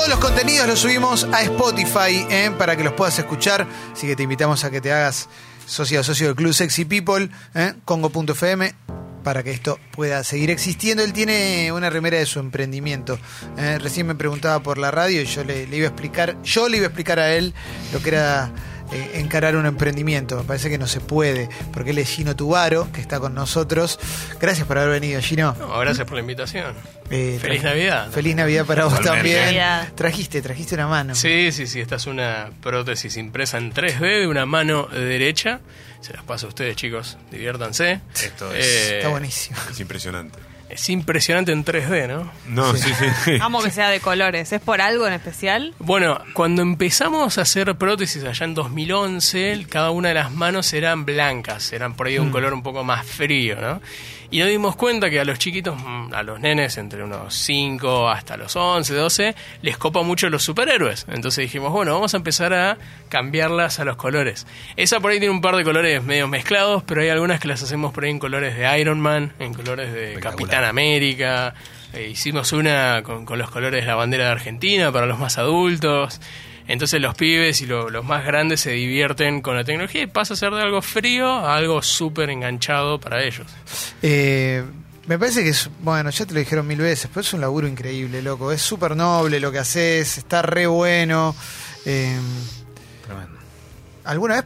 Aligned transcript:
Todos 0.00 0.08
los 0.08 0.18
contenidos 0.20 0.66
los 0.66 0.78
subimos 0.78 1.24
a 1.24 1.42
Spotify 1.42 2.26
¿eh? 2.30 2.50
para 2.56 2.74
que 2.74 2.82
los 2.82 2.94
puedas 2.94 3.18
escuchar. 3.18 3.66
Así 3.92 4.06
que 4.06 4.16
te 4.16 4.22
invitamos 4.22 4.64
a 4.64 4.70
que 4.70 4.80
te 4.80 4.90
hagas 4.90 5.28
socio 5.66 6.02
socio 6.02 6.28
del 6.28 6.36
Club 6.36 6.54
Sexy 6.54 6.86
People, 6.86 7.28
¿eh? 7.54 7.74
Congo.fm, 7.84 8.74
para 9.22 9.42
que 9.42 9.50
esto 9.50 9.78
pueda 9.90 10.24
seguir 10.24 10.48
existiendo. 10.48 11.02
Él 11.02 11.12
tiene 11.12 11.70
una 11.72 11.90
remera 11.90 12.16
de 12.16 12.24
su 12.24 12.38
emprendimiento. 12.38 13.18
¿eh? 13.58 13.78
Recién 13.78 14.06
me 14.06 14.14
preguntaba 14.14 14.62
por 14.62 14.78
la 14.78 14.90
radio 14.90 15.20
y 15.20 15.26
yo 15.26 15.44
le 15.44 15.64
iba 15.64 15.88
a 15.88 15.90
explicar, 15.90 16.42
yo 16.44 16.70
le 16.70 16.78
iba 16.78 16.86
a 16.86 16.88
explicar 16.88 17.18
a 17.18 17.34
él 17.34 17.52
lo 17.92 18.02
que 18.02 18.08
era 18.08 18.50
eh, 18.92 19.12
encarar 19.14 19.56
un 19.56 19.66
emprendimiento. 19.66 20.36
Me 20.36 20.44
parece 20.44 20.68
que 20.70 20.78
no 20.78 20.86
se 20.86 21.00
puede, 21.00 21.48
porque 21.72 21.90
él 21.90 21.98
es 21.98 22.08
Gino 22.08 22.34
Tubaro, 22.36 22.90
que 22.92 23.00
está 23.00 23.20
con 23.20 23.34
nosotros. 23.34 23.98
Gracias 24.40 24.66
por 24.66 24.78
haber 24.78 24.90
venido, 25.00 25.20
Gino. 25.20 25.56
No, 25.58 25.78
gracias 25.78 26.06
por 26.06 26.14
la 26.14 26.20
invitación. 26.20 26.74
Eh, 27.10 27.38
Feliz 27.40 27.62
Navidad. 27.62 28.10
Feliz 28.10 28.36
Navidad 28.36 28.64
para 28.66 28.84
vos 28.84 29.00
también. 29.00 29.44
Navidad. 29.44 29.88
Trajiste, 29.94 30.42
trajiste 30.42 30.74
una 30.76 30.86
mano. 30.86 31.14
Sí, 31.14 31.50
sí, 31.52 31.66
sí, 31.66 31.80
esta 31.80 31.96
es 31.96 32.06
una 32.06 32.50
prótesis 32.62 33.16
impresa 33.16 33.58
en 33.58 33.72
3D 33.72 34.20
de 34.20 34.26
una 34.26 34.46
mano 34.46 34.86
derecha. 34.86 35.60
Se 36.00 36.12
las 36.14 36.22
paso 36.22 36.46
a 36.46 36.48
ustedes, 36.50 36.76
chicos, 36.76 37.18
diviértanse. 37.30 38.00
Esto 38.14 38.52
es- 38.54 38.64
Eh, 38.66 38.96
Está 38.98 39.08
buenísimo. 39.08 39.58
Es 39.70 39.80
impresionante. 39.80 40.38
Es 40.70 40.88
impresionante 40.88 41.52
en 41.52 41.64
3D, 41.64 42.08
¿no? 42.08 42.30
No, 42.46 42.76
sí, 42.76 42.90
sí. 43.24 43.32
Amo 43.40 43.62
que 43.62 43.70
sea 43.70 43.88
de 43.88 44.00
colores. 44.00 44.52
¿Es 44.52 44.60
por 44.60 44.80
algo 44.80 45.06
en 45.06 45.12
especial? 45.12 45.74
Bueno, 45.78 46.20
cuando 46.32 46.62
empezamos 46.62 47.38
a 47.38 47.42
hacer 47.42 47.74
prótesis 47.76 48.24
allá 48.24 48.44
en 48.44 48.54
2011, 48.54 49.66
cada 49.68 49.90
una 49.90 50.08
de 50.08 50.14
las 50.14 50.30
manos 50.32 50.72
eran 50.72 51.04
blancas, 51.04 51.72
eran 51.72 51.94
por 51.94 52.06
ahí 52.06 52.14
de 52.14 52.20
un 52.20 52.30
color 52.30 52.54
un 52.54 52.62
poco 52.62 52.84
más 52.84 53.04
frío, 53.04 53.60
¿no? 53.60 53.80
Y 54.32 54.38
nos 54.38 54.48
dimos 54.48 54.76
cuenta 54.76 55.10
que 55.10 55.18
a 55.18 55.24
los 55.24 55.40
chiquitos, 55.40 55.76
mm, 55.82 56.14
a 56.14 56.22
los 56.22 56.38
nenes 56.38 56.78
entre 56.78 57.02
unos 57.02 57.34
5 57.34 58.08
hasta 58.08 58.36
los 58.36 58.54
11, 58.54 58.94
12, 58.94 59.34
les 59.62 59.76
copa 59.76 60.02
mucho 60.02 60.30
los 60.30 60.44
superhéroes. 60.44 61.06
Entonces 61.08 61.42
dijimos, 61.42 61.72
bueno, 61.72 61.92
vamos 61.94 62.14
a 62.14 62.16
empezar 62.16 62.54
a 62.54 62.78
cambiarlas 63.08 63.80
a 63.80 63.84
los 63.84 63.96
colores. 63.96 64.46
Esa 64.76 65.00
por 65.00 65.10
ahí 65.10 65.18
tiene 65.18 65.34
un 65.34 65.40
par 65.40 65.56
de 65.56 65.64
colores 65.64 66.04
medio 66.04 66.28
mezclados, 66.28 66.84
pero 66.84 67.02
hay 67.02 67.08
algunas 67.08 67.40
que 67.40 67.48
las 67.48 67.60
hacemos 67.62 67.92
por 67.92 68.04
ahí 68.04 68.10
en 68.10 68.20
colores 68.20 68.56
de 68.56 68.80
Iron 68.80 69.00
Man, 69.00 69.32
en 69.40 69.52
colores 69.52 69.92
de. 69.92 70.20
Capitán 70.20 70.62
América. 70.62 71.54
Eh, 71.92 72.08
hicimos 72.12 72.52
una 72.52 73.02
con, 73.02 73.24
con 73.24 73.36
los 73.36 73.50
colores 73.50 73.82
de 73.82 73.86
la 73.88 73.96
bandera 73.96 74.26
de 74.26 74.30
Argentina 74.30 74.92
para 74.92 75.06
los 75.06 75.18
más 75.18 75.38
adultos. 75.38 76.20
Entonces 76.72 77.00
los 77.00 77.14
pibes 77.14 77.60
y 77.60 77.66
lo- 77.66 77.90
los 77.90 78.04
más 78.04 78.24
grandes 78.24 78.60
se 78.60 78.70
divierten 78.70 79.40
con 79.42 79.56
la 79.56 79.64
tecnología 79.64 80.02
y 80.02 80.06
pasa 80.06 80.34
a 80.34 80.36
ser 80.36 80.52
de 80.52 80.62
algo 80.62 80.80
frío 80.82 81.28
a 81.28 81.56
algo 81.56 81.82
súper 81.82 82.30
enganchado 82.30 82.98
para 83.00 83.22
ellos. 83.24 83.46
Eh, 84.02 84.64
me 85.06 85.18
parece 85.18 85.42
que 85.42 85.48
es, 85.50 85.68
bueno, 85.80 86.10
ya 86.10 86.24
te 86.26 86.32
lo 86.34 86.38
dijeron 86.40 86.66
mil 86.66 86.78
veces, 86.78 87.08
pero 87.12 87.22
es 87.22 87.32
un 87.32 87.40
laburo 87.40 87.66
increíble, 87.66 88.22
loco. 88.22 88.52
Es 88.52 88.62
súper 88.62 88.94
noble 88.96 89.40
lo 89.40 89.50
que 89.50 89.58
haces, 89.58 90.18
está 90.18 90.42
re 90.42 90.66
bueno. 90.66 91.34
Eh, 91.84 92.16
Tremendo. 93.04 93.38
¿Alguna 94.04 94.36
vez 94.36 94.44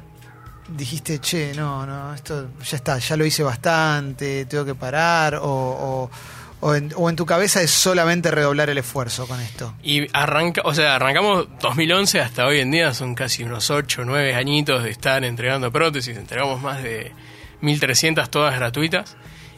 dijiste, 0.69 1.19
che, 1.21 1.53
no, 1.55 1.85
no, 1.85 2.15
esto 2.15 2.49
ya 2.65 2.77
está, 2.79 2.99
ya 2.99 3.17
lo 3.17 3.27
hice 3.27 3.43
bastante, 3.43 4.47
tengo 4.47 4.65
que 4.65 4.75
parar? 4.75 5.35
O, 5.35 5.43
o, 5.45 6.11
o 6.61 6.75
en, 6.75 6.93
o 6.97 7.11
en 7.11 7.17
tu 7.17 7.27
cabeza 7.27 7.63
es 7.63 7.71
solamente 7.71 8.31
redoblar 8.31 8.71
el 8.71 8.79
esfuerzo 8.79 9.27
con 9.27 9.41
esto? 9.41 9.75
Y 9.83 10.07
arranca, 10.13 10.63
o 10.65 10.75
sea, 10.75 10.97
arrancamos 10.97 11.47
2011 11.61 12.21
hasta 12.21 12.47
hoy 12.47 12.61
en 12.61 12.71
día, 12.71 12.95
son 12.95 13.15
casi 13.15 13.45
unos 13.45 13.71
8 13.71 14.03
o 14.03 14.05
9 14.05 14.35
añitos 14.35 14.83
de 14.83 14.91
estar 14.91 15.25
entregando 15.25 15.71
prótesis, 15.71 16.17
entregamos 16.17 16.63
más 16.63 16.83
de 16.83 17.13
1300 17.61 18.31
todas 18.31 18.55
gratuitas. 18.57 19.17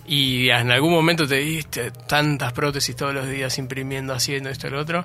Y 0.09 0.51
en 0.51 0.71
algún 0.71 0.93
momento 0.93 1.27
te 1.27 1.37
diste 1.37 1.91
tantas 1.91 2.53
prótesis 2.53 2.95
todos 2.95 3.13
los 3.13 3.29
días 3.29 3.59
imprimiendo, 3.59 4.15
haciendo 4.15 4.51
esto 4.51 4.71
lo 4.71 4.81
otro. 4.81 5.05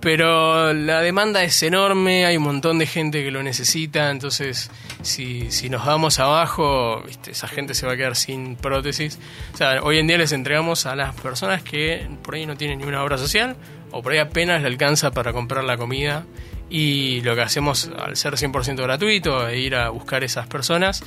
Pero 0.00 0.74
la 0.74 1.00
demanda 1.00 1.42
es 1.42 1.62
enorme, 1.62 2.26
hay 2.26 2.36
un 2.36 2.42
montón 2.42 2.78
de 2.78 2.86
gente 2.86 3.24
que 3.24 3.30
lo 3.30 3.42
necesita. 3.42 4.10
Entonces, 4.10 4.70
si, 5.00 5.50
si 5.50 5.70
nos 5.70 5.86
damos 5.86 6.18
abajo, 6.18 7.02
¿viste? 7.06 7.30
esa 7.30 7.48
gente 7.48 7.74
se 7.74 7.86
va 7.86 7.92
a 7.92 7.96
quedar 7.96 8.14
sin 8.14 8.56
prótesis. 8.56 9.18
O 9.54 9.56
sea, 9.56 9.82
hoy 9.82 9.98
en 9.98 10.06
día 10.06 10.18
les 10.18 10.32
entregamos 10.32 10.84
a 10.84 10.96
las 10.96 11.14
personas 11.14 11.62
que 11.62 12.06
por 12.22 12.34
ahí 12.34 12.44
no 12.44 12.56
tienen 12.56 12.78
ni 12.78 12.84
una 12.84 13.02
obra 13.02 13.16
social 13.16 13.56
o 13.90 14.02
por 14.02 14.12
ahí 14.12 14.18
apenas 14.18 14.60
le 14.60 14.68
alcanza 14.68 15.12
para 15.12 15.32
comprar 15.32 15.64
la 15.64 15.78
comida. 15.78 16.26
Y 16.68 17.20
lo 17.22 17.34
que 17.34 17.42
hacemos 17.42 17.90
al 17.98 18.16
ser 18.16 18.34
100% 18.34 18.82
gratuito 18.82 19.48
e 19.48 19.58
ir 19.60 19.76
a 19.76 19.90
buscar 19.90 20.24
esas 20.24 20.46
personas 20.46 21.02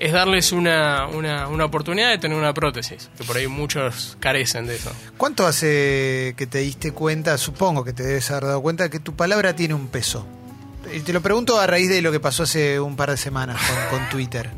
es 0.00 0.12
darles 0.12 0.50
una, 0.52 1.06
una, 1.08 1.46
una 1.48 1.66
oportunidad 1.66 2.08
de 2.08 2.16
tener 2.16 2.36
una 2.36 2.54
prótesis, 2.54 3.10
que 3.18 3.24
por 3.24 3.36
ahí 3.36 3.46
muchos 3.46 4.16
carecen 4.18 4.66
de 4.66 4.76
eso. 4.76 4.90
¿Cuánto 5.18 5.46
hace 5.46 6.34
que 6.38 6.46
te 6.46 6.58
diste 6.58 6.92
cuenta, 6.92 7.36
supongo 7.36 7.84
que 7.84 7.92
te 7.92 8.02
debes 8.02 8.30
haber 8.30 8.44
dado 8.44 8.62
cuenta, 8.62 8.88
que 8.88 8.98
tu 8.98 9.14
palabra 9.14 9.54
tiene 9.54 9.74
un 9.74 9.88
peso? 9.88 10.26
Y 10.94 11.00
te 11.00 11.12
lo 11.12 11.20
pregunto 11.20 11.60
a 11.60 11.66
raíz 11.66 11.90
de 11.90 12.00
lo 12.00 12.10
que 12.10 12.18
pasó 12.18 12.44
hace 12.44 12.80
un 12.80 12.96
par 12.96 13.10
de 13.10 13.18
semanas 13.18 13.60
con, 13.90 13.98
con 13.98 14.08
Twitter. 14.08 14.50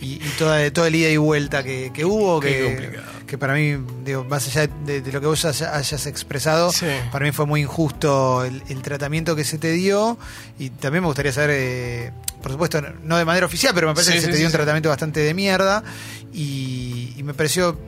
Y, 0.00 0.14
y 0.14 0.34
toda, 0.38 0.70
todo 0.72 0.86
el 0.86 0.94
ida 0.94 1.10
y 1.10 1.18
vuelta 1.18 1.62
que, 1.62 1.90
que 1.92 2.06
hubo, 2.06 2.40
Qué 2.40 2.56
que, 2.56 2.64
complicado. 2.64 3.17
Que 3.28 3.38
para 3.38 3.54
mí, 3.54 3.76
digo, 4.04 4.24
más 4.24 4.46
allá 4.48 4.66
de, 4.84 5.00
de 5.02 5.12
lo 5.12 5.20
que 5.20 5.26
vos 5.28 5.44
haya- 5.44 5.76
hayas 5.76 6.06
expresado, 6.06 6.72
Sí. 6.72 6.86
para 7.12 7.24
mí 7.24 7.30
fue 7.30 7.46
muy 7.46 7.60
injusto 7.60 8.42
el, 8.44 8.62
el 8.68 8.82
tratamiento 8.82 9.36
que 9.36 9.44
se 9.44 9.58
te 9.58 9.70
dio. 9.72 10.18
Y 10.58 10.70
también 10.70 11.02
me 11.02 11.06
gustaría 11.08 11.30
saber, 11.32 11.50
eh, 11.52 12.12
por 12.42 12.50
supuesto, 12.52 12.80
no 13.04 13.16
de 13.18 13.24
manera 13.24 13.46
oficial, 13.46 13.72
pero 13.74 13.86
me 13.86 13.94
parece 13.94 14.12
Sí, 14.12 14.16
que 14.18 14.24
se 14.24 14.28
te 14.32 14.36
dio 14.38 14.46
un 14.46 14.52
tratamiento 14.52 14.88
bastante 14.88 15.20
de 15.20 15.34
mierda. 15.34 15.84
Y, 16.32 17.12
y 17.16 17.22
me 17.22 17.34
pareció 17.34 17.78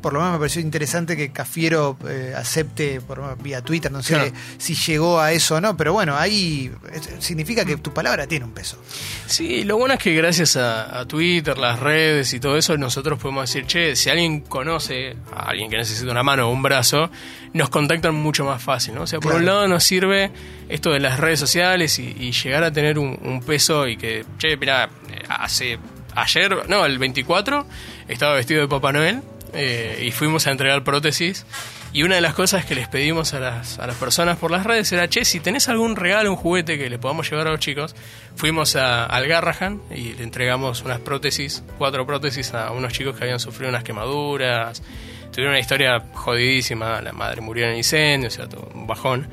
por 0.00 0.12
lo 0.12 0.18
menos 0.20 0.32
me 0.34 0.38
pareció 0.38 0.60
interesante 0.60 1.16
que 1.16 1.30
Cafiero 1.32 1.96
eh, 2.08 2.34
acepte 2.36 3.00
por 3.00 3.36
vía 3.42 3.62
Twitter, 3.62 3.90
no 3.92 4.02
sé 4.02 4.14
Claro. 4.14 4.32
si 4.58 4.74
llegó 4.74 5.20
a 5.20 5.32
eso 5.32 5.56
o 5.56 5.60
no, 5.60 5.76
pero 5.76 5.92
bueno, 5.92 6.16
ahí 6.16 6.70
significa 7.18 7.64
que 7.64 7.76
tu 7.76 7.92
palabra 7.92 8.26
tiene 8.26 8.44
un 8.44 8.52
peso. 8.52 8.76
Sí, 9.26 9.64
lo 9.64 9.76
bueno 9.76 9.94
es 9.94 10.00
que 10.00 10.14
gracias 10.14 10.56
a, 10.56 11.00
a 11.00 11.06
Twitter, 11.06 11.58
las 11.58 11.78
redes 11.80 12.32
y 12.34 12.40
todo 12.40 12.56
eso, 12.56 12.76
nosotros 12.76 13.18
podemos 13.18 13.48
decir, 13.48 13.66
che, 13.66 13.96
si 13.96 14.10
alguien 14.10 14.40
conoce 14.40 15.16
a 15.34 15.50
alguien 15.50 15.70
que 15.70 15.76
necesita 15.76 16.10
una 16.10 16.22
mano 16.22 16.48
o 16.48 16.52
un 16.52 16.62
brazo, 16.62 17.10
nos 17.52 17.68
contactan 17.68 18.14
mucho 18.14 18.44
más 18.44 18.62
fácil, 18.62 18.94
¿no? 18.94 19.02
O 19.02 19.06
sea, 19.06 19.18
por 19.20 19.32
Claro. 19.32 19.38
un 19.40 19.46
lado 19.46 19.68
nos 19.68 19.84
sirve 19.84 20.30
esto 20.68 20.90
de 20.90 21.00
las 21.00 21.18
redes 21.20 21.40
sociales 21.40 21.98
y, 21.98 22.14
y 22.18 22.32
llegar 22.32 22.64
a 22.64 22.72
tener 22.72 22.98
un, 22.98 23.18
un 23.22 23.42
peso 23.42 23.86
y 23.88 23.96
que, 23.96 24.24
che, 24.38 24.56
mirá, 24.56 24.84
eh, 25.08 25.22
hace 25.28 25.78
ayer, 26.14 26.68
no, 26.68 26.84
el 26.86 26.98
24, 26.98 27.66
estaba 28.08 28.34
vestido 28.34 28.60
de 28.62 28.68
Papá 28.68 28.92
Noel 28.92 29.22
eh, 29.54 30.04
y 30.06 30.10
fuimos 30.10 30.46
a 30.46 30.50
entregar 30.50 30.84
prótesis. 30.84 31.46
Y 31.92 32.04
una 32.04 32.14
de 32.14 32.20
las 32.20 32.34
cosas 32.34 32.64
que 32.64 32.76
les 32.76 32.86
pedimos 32.86 33.34
a 33.34 33.40
las, 33.40 33.80
a 33.80 33.86
las 33.86 33.96
personas 33.96 34.36
por 34.38 34.52
las 34.52 34.64
redes 34.64 34.92
era, 34.92 35.08
che, 35.08 35.24
si 35.24 35.40
tenés 35.40 35.68
algún 35.68 35.96
regalo, 35.96 36.30
un 36.30 36.36
juguete 36.36 36.78
que 36.78 36.88
le 36.88 36.98
podamos 37.00 37.28
llevar 37.28 37.48
a 37.48 37.50
los 37.50 37.58
chicos, 37.58 37.96
fuimos 38.36 38.76
a, 38.76 39.06
al 39.06 39.26
Garrahan 39.26 39.82
y 39.90 40.12
le 40.12 40.22
entregamos 40.22 40.82
unas 40.82 41.00
prótesis, 41.00 41.64
cuatro 41.78 42.06
prótesis 42.06 42.54
a 42.54 42.70
unos 42.70 42.92
chicos 42.92 43.16
que 43.16 43.24
habían 43.24 43.40
sufrido 43.40 43.70
unas 43.70 43.82
quemaduras, 43.82 44.82
tuvieron 45.32 45.52
una 45.52 45.60
historia 45.60 46.00
jodidísima, 46.12 47.00
la 47.00 47.12
madre 47.12 47.40
murió 47.40 47.64
en 47.64 47.72
el 47.72 47.78
incendio, 47.78 48.28
o 48.28 48.30
sea, 48.30 48.48
todo 48.48 48.70
un 48.72 48.86
bajón. 48.86 49.28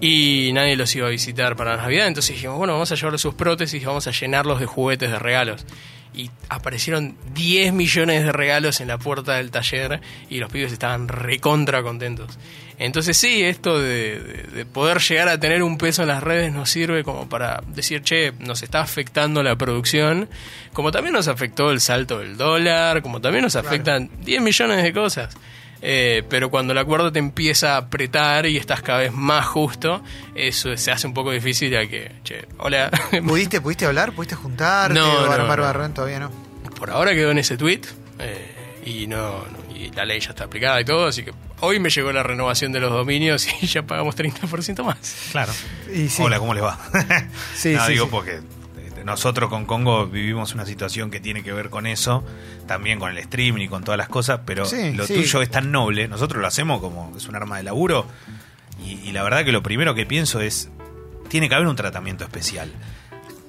Y 0.00 0.50
nadie 0.52 0.76
los 0.76 0.94
iba 0.96 1.06
a 1.06 1.10
visitar 1.10 1.56
para 1.56 1.76
Navidad, 1.78 2.06
entonces 2.06 2.34
dijimos, 2.34 2.58
bueno, 2.58 2.74
vamos 2.74 2.92
a 2.92 2.96
llevarles 2.96 3.22
sus 3.22 3.34
prótesis 3.34 3.80
y 3.80 3.84
vamos 3.86 4.06
a 4.06 4.10
llenarlos 4.10 4.60
de 4.60 4.66
juguetes, 4.66 5.10
de 5.10 5.18
regalos. 5.18 5.64
Y 6.14 6.30
aparecieron 6.48 7.16
10 7.34 7.72
millones 7.72 8.24
de 8.24 8.30
regalos 8.32 8.80
en 8.80 8.88
la 8.88 8.98
puerta 8.98 9.34
del 9.34 9.50
taller 9.50 10.00
y 10.30 10.38
los 10.38 10.50
pibes 10.50 10.72
estaban 10.72 11.08
recontra 11.08 11.82
contentos. 11.82 12.38
Entonces 12.78 13.16
sí, 13.16 13.42
esto 13.44 13.80
de, 13.80 14.20
de- 14.20 14.42
de 14.54 14.66
poder 14.66 14.98
llegar 15.00 15.28
a 15.28 15.38
tener 15.38 15.62
un 15.62 15.78
peso 15.78 16.02
en 16.02 16.08
las 16.08 16.22
redes 16.22 16.52
nos 16.52 16.70
sirve 16.70 17.04
como 17.04 17.28
para 17.28 17.62
decir, 17.68 18.02
che, 18.02 18.32
nos 18.40 18.62
está 18.62 18.80
afectando 18.80 19.42
la 19.42 19.56
producción, 19.56 20.28
como 20.72 20.90
también 20.90 21.12
nos 21.14 21.28
afectó 21.28 21.70
el 21.70 21.80
salto 21.80 22.18
del 22.18 22.36
dólar, 22.36 23.00
como 23.02 23.20
también 23.20 23.44
nos 23.44 23.54
afectan 23.56 24.10
10 24.24 24.42
millones 24.42 24.82
de 24.82 24.92
cosas. 24.92 25.36
Eh, 25.86 26.22
pero 26.30 26.48
cuando 26.50 26.72
la 26.72 26.82
cuerda 26.84 27.12
te 27.12 27.18
empieza 27.18 27.74
a 27.74 27.76
apretar 27.76 28.46
y 28.46 28.56
estás 28.56 28.80
cada 28.80 29.00
vez 29.00 29.12
más 29.12 29.44
justo, 29.44 30.02
eso 30.34 30.74
se 30.78 30.90
hace 30.90 31.06
un 31.06 31.12
poco 31.12 31.30
difícil 31.30 31.70
ya 31.70 31.86
que, 31.86 32.10
che, 32.24 32.46
hola. 32.58 32.90
¿Pudiste, 33.26 33.60
¿Pudiste 33.60 33.84
hablar? 33.84 34.12
¿Pudiste 34.12 34.34
juntarte? 34.34 34.94
No, 34.98 35.26
no, 35.26 35.30
armar 35.30 35.58
no. 35.58 35.64
barrón? 35.64 35.92
Todavía 35.92 36.20
no. 36.20 36.30
Por 36.78 36.90
ahora 36.90 37.12
quedó 37.12 37.30
en 37.32 37.38
ese 37.38 37.58
tweet 37.58 37.82
eh, 38.18 38.82
y 38.86 39.06
no, 39.06 39.44
no- 39.44 39.76
y 39.76 39.90
la 39.90 40.06
ley 40.06 40.20
ya 40.20 40.30
está 40.30 40.44
aplicada 40.44 40.80
y 40.80 40.84
todo, 40.86 41.06
así 41.06 41.22
que 41.22 41.32
hoy 41.60 41.78
me 41.80 41.90
llegó 41.90 42.10
la 42.12 42.22
renovación 42.22 42.72
de 42.72 42.80
los 42.80 42.90
dominios 42.90 43.46
y 43.62 43.66
ya 43.66 43.82
pagamos 43.82 44.16
30% 44.16 44.82
más. 44.84 44.96
Claro. 45.32 45.52
Y 45.92 46.08
sí. 46.08 46.22
Hola, 46.22 46.38
¿cómo 46.38 46.54
les 46.54 46.64
va? 46.64 46.78
Sí, 47.54 47.72
no, 47.74 47.84
sí, 47.86 47.92
digo 47.92 48.06
sí. 48.06 48.10
porque 48.10 48.40
nosotros 49.04 49.50
con 49.50 49.66
Congo 49.66 50.06
vivimos 50.06 50.54
una 50.54 50.64
situación 50.66 51.10
que 51.10 51.20
tiene 51.20 51.42
que 51.42 51.52
ver 51.52 51.70
con 51.70 51.86
eso, 51.86 52.24
también 52.66 52.98
con 52.98 53.10
el 53.10 53.18
streaming 53.18 53.62
y 53.64 53.68
con 53.68 53.84
todas 53.84 53.98
las 53.98 54.08
cosas, 54.08 54.40
pero 54.46 54.64
Sí, 54.64 54.92
lo 54.92 55.06
sí. 55.06 55.14
tuyo 55.14 55.42
es 55.42 55.50
tan 55.50 55.70
noble, 55.72 56.08
nosotros 56.08 56.40
lo 56.40 56.46
hacemos 56.46 56.80
como 56.80 57.12
es 57.16 57.26
un 57.28 57.36
arma 57.36 57.56
de 57.58 57.62
laburo, 57.64 58.06
y, 58.84 58.92
y 59.08 59.12
la 59.12 59.22
verdad 59.22 59.44
que 59.44 59.52
lo 59.52 59.62
primero 59.62 59.94
que 59.94 60.06
pienso 60.06 60.40
es, 60.40 60.70
tiene 61.28 61.48
que 61.48 61.54
haber 61.54 61.68
un 61.68 61.76
tratamiento 61.76 62.24
especial. 62.24 62.70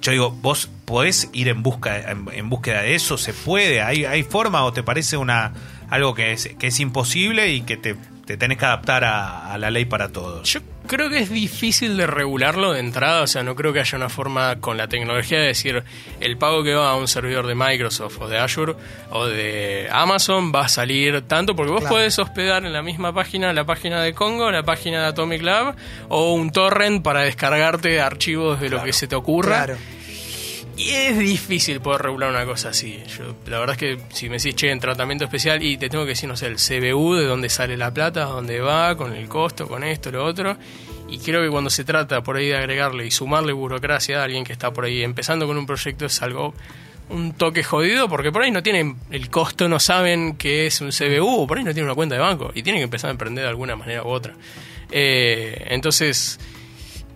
Yo 0.01 0.11
digo, 0.11 0.29
¿vos 0.31 0.69
podés 0.85 1.29
ir 1.33 1.47
en, 1.47 1.63
busca, 1.63 2.11
en, 2.11 2.27
en 2.31 2.49
búsqueda 2.49 2.81
de 2.83 2.93
eso? 2.93 3.17
¿Se 3.17 3.33
puede? 3.33 3.81
¿Hay, 3.81 4.05
¿Hay 4.05 4.21
forma 4.23 4.63
o 4.63 4.71
te 4.71 4.83
parece 4.83 5.17
una 5.17 5.53
algo 5.89 6.13
que 6.13 6.31
es, 6.33 6.49
que 6.59 6.67
es 6.67 6.79
imposible 6.79 7.51
y 7.53 7.61
que 7.61 7.75
te 7.77 7.95
te 8.25 8.37
tenés 8.37 8.57
que 8.57 8.65
adaptar 8.65 9.03
a, 9.03 9.51
a 9.53 9.57
la 9.57 9.69
ley 9.71 9.85
para 9.85 10.11
todos. 10.11 10.51
Yo 10.51 10.59
creo 10.87 11.09
que 11.09 11.19
es 11.19 11.29
difícil 11.29 11.95
de 11.97 12.07
regularlo 12.07 12.73
de 12.73 12.79
entrada, 12.79 13.21
o 13.23 13.27
sea, 13.27 13.43
no 13.43 13.55
creo 13.55 13.71
que 13.73 13.79
haya 13.79 13.97
una 13.97 14.09
forma 14.09 14.59
con 14.59 14.77
la 14.77 14.87
tecnología 14.87 15.39
de 15.39 15.47
decir 15.47 15.83
el 16.19 16.37
pago 16.37 16.63
que 16.63 16.73
va 16.75 16.91
a 16.91 16.95
un 16.95 17.07
servidor 17.07 17.47
de 17.47 17.55
Microsoft 17.55 18.17
o 18.21 18.27
de 18.27 18.37
Azure 18.39 18.75
o 19.11 19.25
de 19.27 19.87
Amazon 19.91 20.51
va 20.53 20.65
a 20.65 20.67
salir 20.67 21.21
tanto, 21.27 21.55
porque 21.55 21.71
vos 21.71 21.81
Claro. 21.81 21.95
podés 21.95 22.17
hospedar 22.19 22.65
en 22.65 22.73
la 22.73 22.81
misma 22.81 23.13
página 23.13 23.51
la 23.53 23.63
página 23.65 24.01
de 24.01 24.13
Congo, 24.13 24.49
la 24.51 24.63
página 24.63 25.01
de 25.01 25.07
Atomic 25.07 25.41
Lab 25.41 25.75
o 26.09 26.33
un 26.33 26.51
torrent 26.51 27.03
para 27.03 27.21
descargarte 27.21 28.01
archivos 28.01 28.59
de 28.59 28.69
lo 28.69 28.83
que 28.83 28.93
se 28.93 29.07
te 29.07 29.15
ocurra. 29.15 29.65
Claro. 29.65 29.77
Y 30.77 30.89
es 30.89 31.17
difícil 31.17 31.79
poder 31.79 32.01
regular 32.01 32.29
una 32.29 32.45
cosa 32.45 32.69
así. 32.69 33.01
Yo, 33.17 33.35
la 33.47 33.59
verdad 33.59 33.75
es 33.75 33.79
que 33.79 33.99
si 34.13 34.27
me 34.27 34.37
decís, 34.37 34.55
che, 34.55 34.71
en 34.71 34.79
tratamiento 34.79 35.23
especial, 35.23 35.63
y 35.63 35.77
te 35.77 35.89
tengo 35.89 36.03
que 36.03 36.09
decir, 36.09 36.27
no 36.27 36.35
sé, 36.35 36.47
el 36.47 36.57
CBU, 36.57 37.15
de 37.15 37.25
dónde 37.25 37.47
sale 37.49 37.77
la 37.77 37.93
plata, 37.93 38.25
dónde 38.25 38.59
va, 38.59 38.95
con 38.97 39.13
el 39.13 39.29
costo, 39.29 39.67
con 39.67 39.83
esto, 39.83 40.11
lo 40.11 40.25
otro. 40.25 40.57
Y 41.07 41.19
creo 41.19 41.41
que 41.41 41.49
cuando 41.49 41.69
se 41.69 41.85
trata 41.85 42.21
por 42.23 42.35
ahí 42.35 42.47
de 42.47 42.57
agregarle 42.57 43.05
y 43.05 43.11
sumarle 43.11 43.53
burocracia 43.53 44.19
a 44.19 44.23
alguien 44.25 44.43
que 44.43 44.51
está 44.51 44.73
por 44.73 44.85
ahí 44.85 45.03
empezando 45.03 45.47
con 45.47 45.57
un 45.57 45.65
proyecto 45.65 46.05
es 46.07 46.21
algo 46.21 46.53
un 47.09 47.33
toque 47.33 47.63
jodido 47.63 48.09
porque 48.09 48.31
por 48.31 48.41
ahí 48.41 48.49
no 48.49 48.63
tienen 48.63 48.97
el 49.11 49.29
costo, 49.29 49.69
no 49.69 49.79
saben 49.79 50.35
qué 50.37 50.65
es 50.65 50.81
un 50.81 50.89
CBU, 50.89 51.45
por 51.45 51.59
ahí 51.59 51.63
no 51.63 51.71
tienen 51.71 51.85
una 51.85 51.95
cuenta 51.95 52.15
de 52.15 52.21
banco 52.21 52.51
y 52.55 52.63
tienen 52.63 52.79
que 52.79 52.85
empezar 52.85 53.09
a 53.09 53.11
emprender 53.11 53.43
de 53.43 53.49
alguna 53.49 53.75
manera 53.75 54.03
u 54.03 54.07
otra. 54.07 54.33
Eh, 54.91 55.67
entonces, 55.69 56.39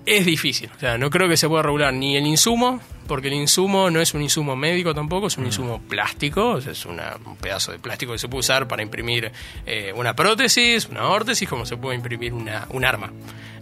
es 0.06 0.26
difícil. 0.26 0.70
O 0.76 0.80
sea, 0.80 0.98
no 0.98 1.10
creo 1.10 1.28
que 1.28 1.38
se 1.38 1.48
pueda 1.48 1.64
regular 1.64 1.94
ni 1.94 2.16
el 2.16 2.28
insumo, 2.28 2.80
porque 3.10 3.28
el 3.28 3.34
insumo 3.34 3.90
no 3.92 4.00
es 4.00 4.14
un 4.14 4.22
insumo 4.22 4.56
médico 4.56 4.96
tampoco, 4.96 5.28
es 5.28 5.38
un 5.38 5.46
insumo 5.46 5.82
plástico, 5.82 6.60
es 6.60 6.86
una- 6.86 7.18
un 7.26 7.36
pedazo 7.36 7.74
de 7.74 7.80
plástico 7.80 8.14
que 8.14 8.20
se 8.20 8.30
puede 8.30 8.40
usar 8.40 8.70
para 8.70 8.82
imprimir 8.82 9.30
eh, 9.66 9.92
una 9.94 10.16
prótesis, 10.16 10.88
una 10.90 11.10
órtesis, 11.10 11.50
como 11.50 11.66
se 11.66 11.76
puede 11.76 11.98
imprimir 11.98 12.34
una, 12.34 12.66
un 12.70 12.86
arma. 12.86 13.12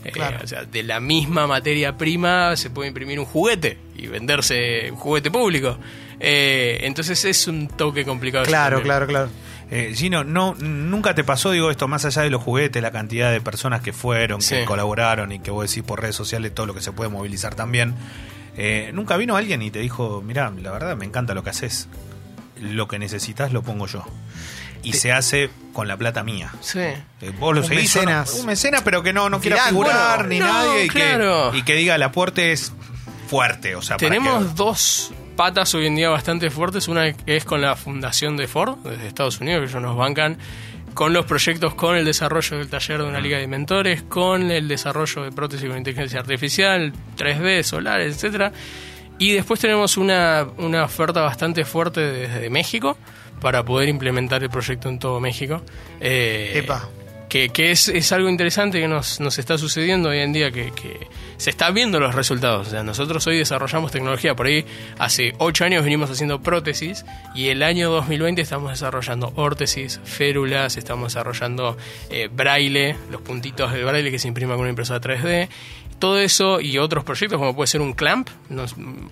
Eh, 0.03 0.11
Claro. 0.11 0.37
o 0.43 0.47
sea, 0.47 0.63
de 0.63 0.83
la 0.83 0.99
misma 0.99 1.47
materia 1.47 1.97
prima 1.97 2.55
se 2.55 2.69
puede 2.69 2.89
imprimir 2.89 3.19
un 3.19 3.25
juguete 3.25 3.79
y 3.97 4.05
venderse 4.05 4.89
un 4.91 4.97
juguete 4.97 5.31
público. 5.31 5.77
Eh, 6.19 6.79
entonces 6.83 7.25
es 7.25 7.47
un 7.47 7.67
toque 7.67 8.05
complicado. 8.05 8.45
Claro, 8.45 8.81
claro, 8.83 9.07
claro. 9.07 9.29
Eh, 9.69 9.91
Gino, 9.95 10.23
no, 10.23 10.55
nunca 10.55 11.13
te 11.13 11.25
pasó, 11.25 11.51
digo 11.51 11.69
esto, 11.69 11.89
más 11.89 12.05
allá 12.05 12.21
de 12.21 12.29
los 12.29 12.41
juguetes, 12.41 12.81
la 12.81 12.91
cantidad 12.91 13.31
de 13.33 13.41
personas 13.41 13.81
que 13.81 13.91
fueron, 13.91 14.39
que 14.39 14.45
Sí. 14.61 14.65
colaboraron 14.65 15.33
y 15.33 15.39
que 15.39 15.51
vos 15.51 15.67
decís 15.69 15.83
por 15.83 15.99
redes 16.01 16.15
sociales 16.15 16.55
todo 16.55 16.67
lo 16.67 16.73
que 16.73 16.79
se 16.81 16.93
puede 16.93 17.09
movilizar 17.09 17.53
también. 17.55 17.93
Eh, 18.57 18.91
nunca 18.93 19.17
vino 19.17 19.35
alguien 19.37 19.61
y 19.61 19.69
te 19.71 19.79
dijo, 19.79 20.21
mira, 20.25 20.51
la 20.51 20.71
verdad 20.71 20.95
me 20.97 21.05
encanta 21.05 21.33
lo 21.33 21.43
que 21.43 21.51
haces, 21.51 21.87
lo 22.59 22.87
que 22.87 22.97
necesitas 22.99 23.53
lo 23.53 23.61
pongo 23.61 23.85
yo. 23.87 24.03
Y 24.83 24.93
se 24.93 25.11
hace 25.11 25.49
con 25.73 25.87
la 25.87 25.97
plata 25.97 26.23
mía. 26.23 26.51
Sí. 26.61 26.79
Eh, 26.79 27.03
vos 27.39 27.53
lo 27.55 27.61
Un 27.61 27.67
seguís, 27.67 27.93
no- 27.95 28.01
mecenas. 28.01 28.33
un 28.35 28.45
mecenas, 28.45 28.81
pero 28.83 29.03
que 29.03 29.11
no, 29.13 29.29
no 29.29 29.39
quiera 29.39 29.65
figurar 29.67 30.17
bueno, 30.23 30.29
ni 30.29 30.39
no, 30.39 30.45
nadie 30.47 30.85
y, 30.85 30.87
claro. 30.87 31.51
que, 31.51 31.57
y 31.57 31.61
que 31.63 31.75
diga 31.75 31.95
el 31.95 32.03
aporte 32.03 32.51
es 32.51 32.71
fuerte. 33.27 33.75
O 33.75 33.81
sea, 33.81 33.97
para 33.97 34.09
Tenemos 34.09 34.45
que- 34.45 34.53
dos 34.55 35.11
patas 35.35 35.73
hoy 35.75 35.85
en 35.87 35.95
día 35.95 36.09
bastante 36.09 36.49
fuertes. 36.49 36.87
Una 36.87 37.07
es 37.25 37.45
con 37.45 37.61
la 37.61 37.75
fundación 37.75 38.37
de 38.37 38.47
Ford, 38.47 38.77
desde 38.83 39.07
Estados 39.07 39.39
Unidos, 39.41 39.61
que 39.63 39.69
ellos 39.69 39.81
nos 39.81 39.97
bancan 39.97 40.37
con 40.97 41.13
los 41.13 41.27
proyectos, 41.27 41.75
con 41.75 41.95
el 41.95 42.05
desarrollo 42.05 42.57
del 42.57 42.69
taller 42.69 43.03
de 43.03 43.07
una 43.07 43.19
liga 43.19 43.37
de 43.37 43.45
mentores, 43.45 44.01
con 44.01 44.49
el 44.49 44.67
desarrollo 44.67 45.25
de 45.25 45.31
prótesis 45.31 45.69
con 45.69 45.77
inteligencia 45.77 46.19
artificial, 46.19 46.91
3D, 47.15 47.61
solares, 47.61 48.15
etcétera. 48.15 48.51
Y 49.19 49.33
después 49.33 49.59
tenemos 49.59 49.95
una, 49.97 50.47
una 50.57 50.85
oferta 50.85 51.21
bastante 51.21 51.65
fuerte 51.65 52.01
desde 52.01 52.49
México 52.49 52.97
para 53.39 53.63
poder 53.63 53.89
implementar 53.89 54.41
el 54.41 54.49
proyecto 54.49 54.89
en 54.89 54.97
todo 54.97 55.19
México. 55.19 55.61
Eh, 56.01 56.53
Epa. 56.55 56.89
que, 57.29 57.49
que 57.49 57.69
es, 57.69 57.89
es 57.89 58.11
algo 58.11 58.27
interesante 58.27 58.79
que 58.79 58.87
nos, 58.87 59.19
nos 59.19 59.37
está 59.37 59.59
sucediendo 59.59 60.09
hoy 60.09 60.17
en 60.17 60.33
día, 60.33 60.49
que, 60.49 60.71
que 60.71 61.07
se 61.37 61.49
está 61.49 61.71
viendo 61.71 61.99
los 61.99 62.15
resultados. 62.15 62.67
O 62.67 62.69
sea, 62.69 62.83
nosotros 62.83 63.25
hoy 63.27 63.37
desarrollamos 63.37 63.91
tecnología, 63.91 64.35
por 64.35 64.47
ahí 64.47 64.65
hace 64.99 65.33
8 65.37 65.65
años 65.65 65.83
venimos 65.83 66.09
haciendo 66.09 66.41
prótesis 66.41 67.05
y 67.35 67.47
el 67.49 67.63
año 67.63 67.89
2020 67.91 68.41
estamos 68.41 68.71
desarrollando 68.71 69.31
órtesis, 69.35 69.99
férulas, 70.03 70.77
estamos 70.77 71.13
desarrollando 71.13 71.77
eh, 72.09 72.29
braille, 72.31 72.95
los 73.11 73.21
puntitos 73.21 73.71
del 73.71 73.85
braille 73.85 74.11
que 74.11 74.19
se 74.19 74.27
imprima 74.27 74.53
con 74.53 74.61
una 74.61 74.69
impresora 74.69 74.99
3D. 74.99 75.49
Todo 75.99 76.19
eso 76.19 76.61
y 76.61 76.77
otros 76.77 77.03
proyectos, 77.03 77.39
como 77.39 77.55
puede 77.55 77.67
ser 77.67 77.81
un 77.81 77.93
clamp, 77.93 78.29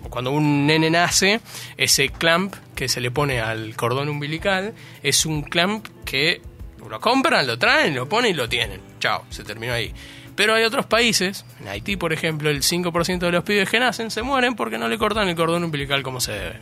cuando 0.08 0.30
un 0.30 0.68
nene 0.68 0.88
nace, 0.88 1.40
ese 1.76 2.10
clamp 2.10 2.54
que 2.76 2.88
se 2.88 3.00
le 3.00 3.10
pone 3.10 3.40
al 3.40 3.74
cordón 3.74 4.08
umbilical 4.08 4.72
es 5.02 5.26
un 5.26 5.42
clamp 5.42 5.84
que 6.04 6.40
lo 6.88 7.00
compran, 7.00 7.46
lo 7.46 7.58
traen, 7.58 7.94
lo 7.94 8.08
ponen 8.08 8.30
y 8.30 8.34
lo 8.34 8.48
tienen. 8.48 8.80
Chao, 9.00 9.24
se 9.30 9.42
terminó 9.42 9.72
ahí. 9.72 9.92
Pero 10.36 10.54
hay 10.54 10.64
otros 10.64 10.86
países, 10.86 11.44
en 11.60 11.68
Haití 11.68 11.96
por 11.96 12.12
ejemplo, 12.12 12.50
el 12.50 12.62
5% 12.62 13.18
de 13.18 13.32
los 13.32 13.42
pibes 13.42 13.68
que 13.68 13.80
nacen 13.80 14.10
se 14.10 14.22
mueren 14.22 14.54
porque 14.54 14.78
no 14.78 14.86
le 14.86 14.98
cortan 14.98 15.28
el 15.28 15.34
cordón 15.34 15.64
umbilical 15.64 16.02
como 16.02 16.20
se 16.20 16.32
debe. 16.32 16.60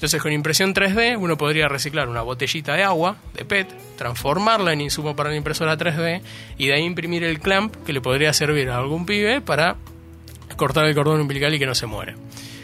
Entonces 0.00 0.22
con 0.22 0.32
impresión 0.32 0.74
3D 0.74 1.16
uno 1.18 1.36
podría 1.36 1.68
reciclar 1.68 2.08
una 2.08 2.22
botellita 2.22 2.74
de 2.74 2.82
agua, 2.82 3.18
de 3.34 3.44
PET, 3.44 3.68
transformarla 3.96 4.72
en 4.72 4.80
insumo 4.80 5.14
para 5.14 5.28
la 5.28 5.36
impresora 5.36 5.76
3D 5.76 6.22
y 6.56 6.66
de 6.68 6.74
ahí 6.74 6.84
imprimir 6.84 7.22
el 7.22 7.38
clamp 7.38 7.76
que 7.84 7.92
le 7.92 8.00
podría 8.00 8.32
servir 8.32 8.70
a 8.70 8.78
algún 8.78 9.04
pibe 9.04 9.42
para 9.42 9.76
cortar 10.56 10.86
el 10.86 10.94
cordón 10.94 11.20
umbilical 11.20 11.54
y 11.54 11.58
que 11.58 11.66
no 11.66 11.74
se 11.74 11.84
muere. 11.86 12.14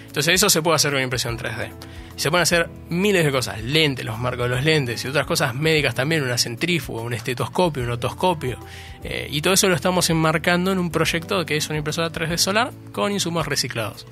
Entonces 0.07 0.33
eso 0.33 0.49
se 0.49 0.63
puede 0.63 0.77
hacer 0.77 0.93
con 0.93 1.03
impresión 1.03 1.39
3D. 1.39 1.71
Y 2.17 2.21
se 2.21 2.31
pueden 2.31 2.43
hacer 2.43 2.71
miles 2.89 3.25
de 3.25 3.31
cosas, 3.31 3.63
lentes, 3.63 4.05
los 4.05 4.19
marcos 4.19 4.49
de 4.49 4.57
los 4.57 4.65
lentes 4.65 5.05
y 5.05 5.09
otras 5.09 5.27
cosas 5.27 5.55
médicas 5.55 5.95
también, 5.95 6.23
una 6.23 6.39
centrífuga, 6.39 7.03
un 7.03 7.13
estetoscopio, 7.13 7.83
un 7.83 7.91
otoscopio. 7.91 8.59
Eh, 9.05 9.29
y 9.31 9.43
todo 9.43 9.55
eso 9.55 9.69
lo 9.69 9.75
estamos 9.75 10.09
enmarcando 10.09 10.73
en 10.73 10.79
un 10.79 10.91
proyecto 10.91 11.45
que 11.45 11.57
es 11.57 11.69
una 11.69 11.79
impresora 11.79 12.11
3D 12.11 12.39
solar 12.39 12.73
con 12.93 13.13
insumos 13.13 13.47
reciclados. 13.47 14.07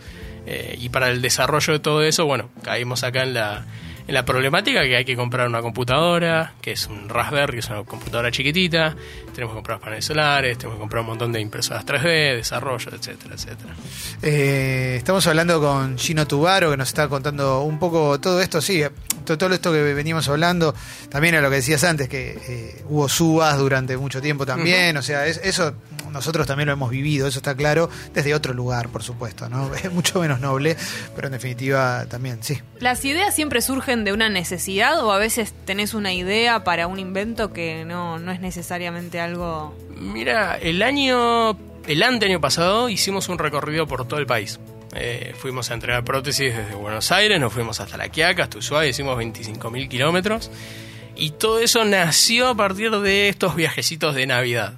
Eh, 0.46 0.76
y 0.78 0.90
para 0.90 1.08
el 1.08 1.22
desarrollo 1.22 1.72
de 1.72 1.78
todo 1.78 2.02
eso, 2.02 2.26
bueno, 2.26 2.50
caímos 2.62 3.02
acá 3.04 3.22
en 3.22 3.34
la, 3.34 3.64
en 4.06 4.12
la 4.14 4.24
problemática 4.24 4.82
que 4.82 4.96
hay 4.96 5.04
que 5.04 5.16
comprar 5.16 5.48
una 5.48 5.62
computadora, 5.62 6.52
que 6.60 6.72
es 6.72 6.86
un 6.88 7.08
Raspberry, 7.08 7.54
que 7.54 7.58
es 7.60 7.70
una 7.70 7.84
computadora 7.84 8.30
chiquitita, 8.30 8.94
tenemos 9.34 9.52
que 9.52 9.56
comprar 9.56 9.80
paneles 9.80 10.04
solares, 10.04 10.58
tenemos 10.58 10.76
que 10.76 10.80
comprar 10.80 11.00
un 11.00 11.06
montón 11.08 11.32
de 11.32 11.40
impresoras 11.40 11.86
3D, 11.86 12.36
desarrollo, 12.36 12.90
etcétera, 12.94 13.34
etcétera. 13.34 13.74
Eh, 14.22 14.94
estamos 14.98 15.26
hablando 15.26 15.60
con 15.60 15.96
Gino 15.98 16.26
Tubaro, 16.26 16.70
que 16.70 16.76
nos 16.76 16.88
está 16.88 17.08
contando 17.08 17.62
un 17.62 17.78
poco 17.78 18.20
todo 18.20 18.40
esto, 18.40 18.60
sí, 18.60 18.82
to- 19.24 19.38
todo 19.38 19.54
esto 19.54 19.72
que 19.72 19.82
veníamos 19.94 20.28
hablando, 20.28 20.74
también 21.08 21.34
a 21.36 21.40
lo 21.40 21.48
que 21.48 21.56
decías 21.56 21.82
antes, 21.84 22.08
que 22.08 22.38
eh, 22.46 22.82
hubo 22.88 23.08
subas 23.08 23.56
durante 23.58 23.96
mucho 23.96 24.20
tiempo 24.20 24.44
también, 24.44 24.96
o 24.98 25.02
sea, 25.02 25.26
es- 25.26 25.40
eso 25.42 25.74
nosotros 26.14 26.46
también 26.46 26.68
lo 26.68 26.72
hemos 26.72 26.90
vivido, 26.90 27.26
eso 27.26 27.38
está 27.38 27.54
claro, 27.54 27.90
desde 28.14 28.34
otro 28.34 28.54
lugar, 28.54 28.88
por 28.88 29.02
supuesto, 29.02 29.48
¿no? 29.48 29.74
Es 29.84 29.92
mucho 29.92 30.20
menos 30.20 30.40
noble, 30.40 30.76
pero 31.14 31.28
en 31.28 31.32
definitiva 31.32 32.06
también, 32.08 32.38
sí. 32.42 32.58
¿Las 32.78 33.04
ideas 33.04 33.34
siempre 33.34 33.60
surgen 33.60 34.04
de 34.04 34.12
una 34.12 34.30
necesidad 34.30 35.04
o 35.04 35.12
a 35.12 35.18
veces 35.18 35.52
tenés 35.66 35.92
una 35.92 36.14
idea 36.14 36.64
para 36.64 36.86
un 36.86 36.98
invento 36.98 37.52
que 37.52 37.84
no, 37.84 38.18
no 38.18 38.32
es 38.32 38.40
necesariamente 38.40 39.20
algo... 39.20 39.76
Mira, 39.96 40.56
el 40.56 40.82
año, 40.82 41.58
el 41.86 42.02
anteaño 42.02 42.40
pasado 42.40 42.88
hicimos 42.88 43.28
un 43.28 43.38
recorrido 43.38 43.86
por 43.86 44.08
todo 44.08 44.20
el 44.20 44.26
país. 44.26 44.58
Eh, 44.96 45.34
fuimos 45.36 45.70
a 45.70 45.74
entregar 45.74 46.04
prótesis 46.04 46.54
desde 46.54 46.74
Buenos 46.74 47.10
Aires, 47.10 47.40
nos 47.40 47.52
fuimos 47.52 47.80
hasta 47.80 47.96
La 47.96 48.08
Quiaca, 48.08 48.44
hasta 48.44 48.58
Ushuaia, 48.58 48.90
hicimos 48.90 49.18
25.000 49.18 49.88
kilómetros. 49.88 50.50
Y 51.16 51.30
todo 51.30 51.58
eso 51.60 51.84
nació 51.84 52.48
a 52.48 52.54
partir 52.54 52.90
de 52.90 53.28
estos 53.28 53.54
viajecitos 53.56 54.14
de 54.14 54.26
Navidad. 54.26 54.74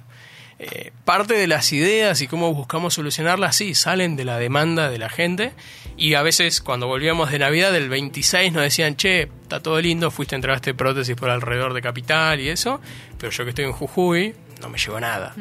Eh, 0.59 0.91
parte 1.05 1.35
de 1.35 1.45
las 1.45 1.71
ideas 1.71 2.19
y 2.21 2.27
cómo 2.27 2.51
buscamos 2.53 2.95
solucionarlas, 2.95 3.55
sí, 3.55 3.75
salen 3.75 4.15
de 4.15 4.25
la 4.25 4.39
demanda 4.39 4.89
de 4.89 4.97
la 4.97 5.09
gente. 5.09 5.53
Y 5.97 6.15
a 6.15 6.23
veces 6.23 6.61
cuando 6.61 6.87
volvíamos 6.87 7.31
de 7.31 7.39
Navidad, 7.39 7.71
del 7.71 7.89
26 7.89 8.53
nos 8.53 8.63
decían, 8.63 8.95
che, 8.95 9.29
está 9.43 9.61
todo 9.61 9.79
lindo, 9.79 10.09
fuiste 10.09 10.35
a 10.35 10.37
entregaste 10.37 10.73
prótesis 10.73 11.15
por 11.15 11.29
alrededor 11.29 11.73
de 11.73 11.81
Capital 11.81 12.39
y 12.39 12.49
eso, 12.49 12.81
pero 13.19 13.31
yo 13.31 13.43
que 13.43 13.49
estoy 13.49 13.65
en 13.65 13.71
Jujuy, 13.71 14.33
no 14.61 14.69
me 14.69 14.77
llevo 14.77 14.99
nada. 14.99 15.35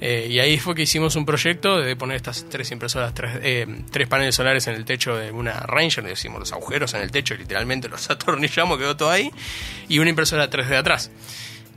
Eh, 0.00 0.28
y 0.30 0.38
ahí 0.40 0.58
fue 0.58 0.74
que 0.74 0.82
hicimos 0.82 1.16
un 1.16 1.24
proyecto 1.24 1.80
de 1.80 1.94
poner 1.96 2.16
estas 2.16 2.46
tres 2.48 2.70
impresoras, 2.72 3.14
tres, 3.14 3.38
eh, 3.42 3.66
tres 3.90 4.08
paneles 4.08 4.34
solares 4.34 4.66
en 4.66 4.74
el 4.74 4.84
techo 4.84 5.16
de 5.16 5.30
una 5.30 5.60
Ranger, 5.60 6.04
le 6.04 6.10
decimos 6.10 6.40
los 6.40 6.52
agujeros 6.52 6.92
en 6.94 7.02
el 7.02 7.10
techo, 7.10 7.34
literalmente 7.34 7.88
los 7.88 8.10
atornillamos, 8.10 8.78
quedó 8.78 8.96
todo 8.96 9.10
ahí, 9.10 9.30
y 9.88 9.98
una 10.00 10.10
impresora 10.10 10.50
3D 10.50 10.76
atrás. 10.76 11.10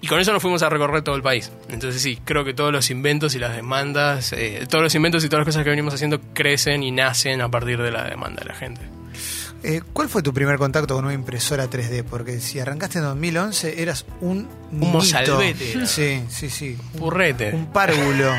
Y 0.01 0.07
con 0.07 0.19
eso 0.19 0.31
nos 0.31 0.41
fuimos 0.41 0.63
a 0.63 0.69
recorrer 0.69 1.01
todo 1.01 1.15
el 1.15 1.21
país. 1.21 1.51
Entonces 1.69 2.01
sí, 2.01 2.19
creo 2.23 2.45
que 2.45 2.53
todos 2.53 2.71
los 2.71 2.89
inventos 2.89 3.35
y 3.35 3.39
las 3.39 3.55
demandas, 3.55 4.33
eh, 4.33 4.65
todos 4.69 4.83
los 4.83 4.95
inventos 4.95 5.23
y 5.23 5.29
todas 5.29 5.41
las 5.41 5.53
cosas 5.53 5.63
que 5.63 5.69
venimos 5.69 5.93
haciendo 5.93 6.21
crecen 6.33 6.83
y 6.83 6.91
nacen 6.91 7.41
a 7.41 7.49
partir 7.49 7.81
de 7.81 7.91
la 7.91 8.05
demanda 8.05 8.41
de 8.41 8.49
la 8.49 8.55
gente. 8.55 8.81
Eh, 9.61 9.81
¿Cuál 9.91 10.07
fue 10.07 10.21
tu 10.23 10.33
primer 10.33 10.57
contacto 10.57 10.95
con 10.95 11.03
una 11.03 11.13
impresora 11.13 11.69
3D? 11.69 12.05
Porque 12.05 12.39
si 12.39 12.59
arrancaste 12.59 12.99
en 12.99 13.03
2011 13.03 13.81
eras 13.81 14.05
un 14.21 14.47
niñito. 14.71 14.91
mozalbete. 14.93 15.85
Sí, 15.85 16.23
sí, 16.29 16.49
sí. 16.49 16.77
Un, 16.93 16.99
Purrete. 16.99 17.53
un 17.53 17.65
párvulo. 17.67 18.31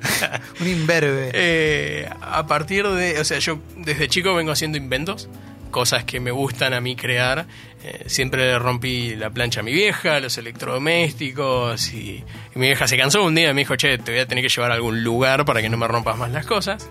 un 0.60 0.66
imberbe. 0.66 1.30
Eh, 1.32 2.08
a 2.20 2.46
partir 2.48 2.86
de, 2.88 3.20
o 3.20 3.24
sea, 3.24 3.38
yo 3.38 3.60
desde 3.76 4.08
chico 4.08 4.34
vengo 4.34 4.50
haciendo 4.50 4.76
inventos. 4.76 5.28
Cosas 5.70 6.04
que 6.04 6.20
me 6.20 6.30
gustan 6.30 6.74
a 6.74 6.80
mí 6.80 6.96
crear. 6.96 7.46
Eh, 7.82 8.04
siempre 8.06 8.58
rompí 8.58 9.14
la 9.16 9.30
plancha 9.30 9.60
a 9.60 9.62
mi 9.62 9.72
vieja, 9.72 10.20
los 10.20 10.38
electrodomésticos 10.38 11.92
y, 11.92 12.24
y 12.54 12.58
mi 12.58 12.66
vieja 12.66 12.88
se 12.88 12.96
cansó 12.96 13.22
un 13.24 13.34
día 13.34 13.50
y 13.50 13.54
me 13.54 13.60
dijo, 13.60 13.76
che, 13.76 13.98
te 13.98 14.12
voy 14.12 14.20
a 14.20 14.26
tener 14.26 14.42
que 14.42 14.48
llevar 14.48 14.72
a 14.72 14.74
algún 14.74 15.04
lugar 15.04 15.44
para 15.44 15.62
que 15.62 15.68
no 15.68 15.76
me 15.76 15.86
rompas 15.86 16.18
más 16.18 16.30
las 16.30 16.46
cosas. 16.46 16.88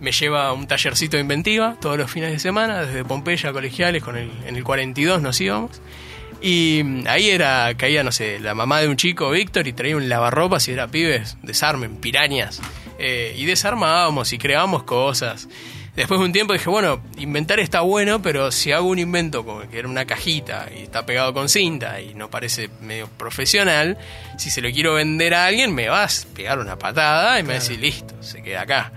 Me 0.00 0.12
lleva 0.12 0.46
a 0.46 0.52
un 0.52 0.66
tallercito 0.68 1.16
de 1.16 1.22
inventiva 1.22 1.76
todos 1.80 1.98
los 1.98 2.10
fines 2.10 2.30
de 2.30 2.38
semana, 2.38 2.82
desde 2.82 3.04
Pompeya 3.04 3.50
a 3.50 3.52
Colegiales, 3.52 4.02
con 4.02 4.16
el, 4.16 4.30
en 4.46 4.56
el 4.56 4.62
42 4.62 5.20
nos 5.20 5.40
íbamos. 5.40 5.80
Y 6.40 6.82
mm, 6.84 7.04
ahí 7.08 7.30
era, 7.30 7.74
caía, 7.76 8.04
no 8.04 8.12
sé, 8.12 8.38
la 8.38 8.54
mamá 8.54 8.80
de 8.80 8.88
un 8.88 8.96
chico, 8.96 9.30
Víctor, 9.30 9.66
y 9.66 9.72
traía 9.72 9.96
un 9.96 10.08
lavarropas 10.08 10.68
y 10.68 10.72
era 10.72 10.86
pibes, 10.88 11.36
desarmen, 11.42 11.96
pirañas. 11.96 12.60
Eh, 12.98 13.34
y 13.36 13.44
desarmábamos 13.44 14.32
y 14.32 14.38
creábamos 14.38 14.82
cosas. 14.84 15.48
Después 15.98 16.20
de 16.20 16.26
un 16.26 16.32
tiempo 16.32 16.52
dije, 16.52 16.70
bueno, 16.70 17.02
inventar 17.16 17.58
está 17.58 17.80
bueno, 17.80 18.22
pero 18.22 18.52
si 18.52 18.70
hago 18.70 18.86
un 18.86 19.00
invento 19.00 19.44
como 19.44 19.68
que 19.68 19.80
era 19.80 19.88
una 19.88 20.04
cajita 20.04 20.68
y 20.72 20.82
está 20.82 21.04
pegado 21.04 21.34
con 21.34 21.48
cinta 21.48 22.00
y 22.00 22.14
no 22.14 22.30
parece 22.30 22.70
medio 22.80 23.08
profesional, 23.08 23.98
si 24.36 24.48
se 24.48 24.60
lo 24.60 24.70
quiero 24.70 24.94
vender 24.94 25.34
a 25.34 25.46
alguien 25.46 25.74
me 25.74 25.88
vas 25.88 26.24
a 26.30 26.34
pegar 26.36 26.60
una 26.60 26.78
patada 26.78 27.40
y 27.40 27.42
me 27.42 27.54
vas 27.54 27.66
a 27.66 27.70
decir, 27.70 27.80
listo, 27.80 28.14
se 28.22 28.44
queda 28.44 28.60
acá. 28.60 28.92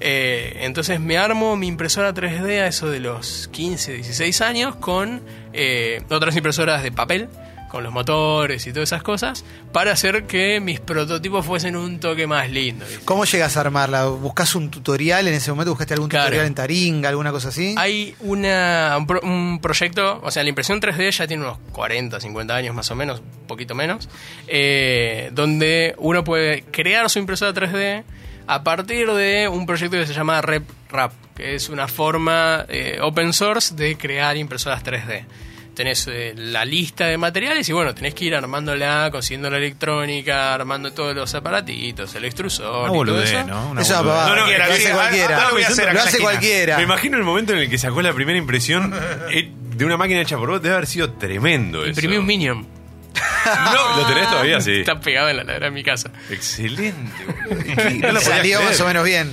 Eh, 0.00 0.56
entonces 0.62 0.98
me 0.98 1.18
armo 1.18 1.54
mi 1.54 1.68
impresora 1.68 2.12
3D 2.12 2.62
a 2.62 2.66
eso 2.66 2.90
de 2.90 2.98
los 2.98 3.48
15, 3.52 3.92
16 3.92 4.40
años 4.40 4.74
con 4.74 5.22
eh, 5.52 6.02
otras 6.10 6.34
impresoras 6.34 6.82
de 6.82 6.90
papel, 6.90 7.28
con 7.70 7.84
los 7.84 7.92
motores 7.92 8.66
y 8.66 8.72
todas 8.72 8.88
esas 8.88 9.02
cosas, 9.02 9.44
para 9.72 9.92
hacer 9.92 10.26
que 10.26 10.58
mis 10.60 10.80
prototipos 10.80 11.46
fuesen 11.46 11.76
un 11.76 12.00
toque 12.00 12.26
más 12.26 12.50
lindo. 12.50 12.84
¿viste? 12.84 13.04
¿Cómo 13.04 13.24
llegas 13.24 13.56
a 13.56 13.60
armarla? 13.60 14.06
¿Buscas 14.06 14.54
un 14.56 14.70
tutorial 14.70 15.28
en 15.28 15.34
ese 15.34 15.50
momento? 15.52 15.70
¿Buscaste 15.70 15.94
algún 15.94 16.08
Claro. 16.08 16.24
tutorial 16.26 16.46
en 16.46 16.54
Taringa, 16.54 17.08
alguna 17.08 17.30
cosa 17.30 17.48
así? 17.50 17.74
Hay 17.78 18.14
una, 18.20 18.94
un, 18.98 19.06
pro- 19.06 19.20
un 19.22 19.60
proyecto, 19.62 20.20
o 20.22 20.30
sea, 20.30 20.42
la 20.42 20.48
impresión 20.48 20.80
3D 20.80 21.10
ya 21.12 21.26
tiene 21.28 21.44
unos 21.44 21.58
40, 21.72 22.20
50 22.20 22.54
años 22.56 22.74
más 22.74 22.90
o 22.90 22.96
menos, 22.96 23.20
un 23.20 23.46
poquito 23.46 23.74
menos, 23.76 24.08
eh, 24.48 25.30
donde 25.32 25.94
uno 25.98 26.24
puede 26.24 26.62
crear 26.72 27.08
su 27.08 27.18
impresora 27.20 27.52
3D 27.54 28.02
a 28.46 28.64
partir 28.64 29.08
de 29.12 29.46
un 29.48 29.64
proyecto 29.64 29.96
que 29.96 30.06
se 30.06 30.12
llama 30.12 30.42
RepRap, 30.42 31.12
que 31.36 31.54
es 31.54 31.68
una 31.68 31.86
forma 31.86 32.66
eh, 32.68 32.98
open 33.00 33.32
source 33.32 33.74
de 33.76 33.96
crear 33.96 34.36
impresoras 34.36 34.82
3D. 34.82 35.24
Tenés 35.80 36.06
eh, 36.08 36.34
la 36.36 36.66
lista 36.66 37.06
de 37.06 37.16
materiales 37.16 37.66
y 37.66 37.72
bueno, 37.72 37.94
tenés 37.94 38.12
que 38.12 38.26
ir 38.26 38.34
armándola, 38.34 39.08
consiguiendo 39.10 39.48
la 39.48 39.56
electrónica, 39.56 40.52
armando 40.52 40.92
todos 40.92 41.16
los 41.16 41.34
aparatitos, 41.34 42.14
el 42.16 42.26
extrusor 42.26 42.90
boludez, 42.90 43.30
eso. 43.32 43.46
¿no? 43.46 43.70
Una 43.70 43.80
Eso 43.80 43.96
boludez. 43.96 44.14
papá, 44.18 44.28
No, 44.28 44.46
no, 44.46 44.58
lo 44.58 44.64
hace 44.74 44.90
cualquiera. 44.92 45.38
ah, 45.38 45.46
lo 45.48 45.54
voy 45.54 45.62
a 45.62 45.68
hacer 45.68 45.94
Lo 45.94 46.00
hace 46.02 46.18
cualquiera. 46.18 46.76
Me 46.76 46.82
imagino 46.82 47.16
el 47.16 47.24
momento 47.24 47.54
en 47.54 47.60
el 47.60 47.70
que 47.70 47.78
sacó 47.78 48.02
la 48.02 48.12
primera 48.12 48.36
impresión 48.38 48.92
eh, 49.30 49.50
de 49.74 49.84
una 49.86 49.96
máquina 49.96 50.20
hecha 50.20 50.36
por 50.36 50.50
vos. 50.50 50.60
Debe 50.60 50.74
haber 50.74 50.86
sido 50.86 51.12
tremendo 51.14 51.80
eso. 51.80 51.88
Imprimí 51.92 52.18
un 52.18 52.26
Minion. 52.26 52.66
No, 53.46 53.96
¿lo 54.02 54.06
tenés 54.06 54.28
todavía? 54.28 54.60
Sí. 54.60 54.80
Está 54.80 55.00
pegado 55.00 55.30
en 55.30 55.38
la 55.38 55.44
ladera 55.44 55.64
de 55.68 55.72
mi 55.72 55.82
casa. 55.82 56.10
Excelente, 56.28 57.24
boludo. 57.24 58.12
No 58.12 58.20
Salió 58.20 58.58
creer. 58.58 58.70
más 58.70 58.80
o 58.82 58.86
menos 58.86 59.02
bien. 59.04 59.32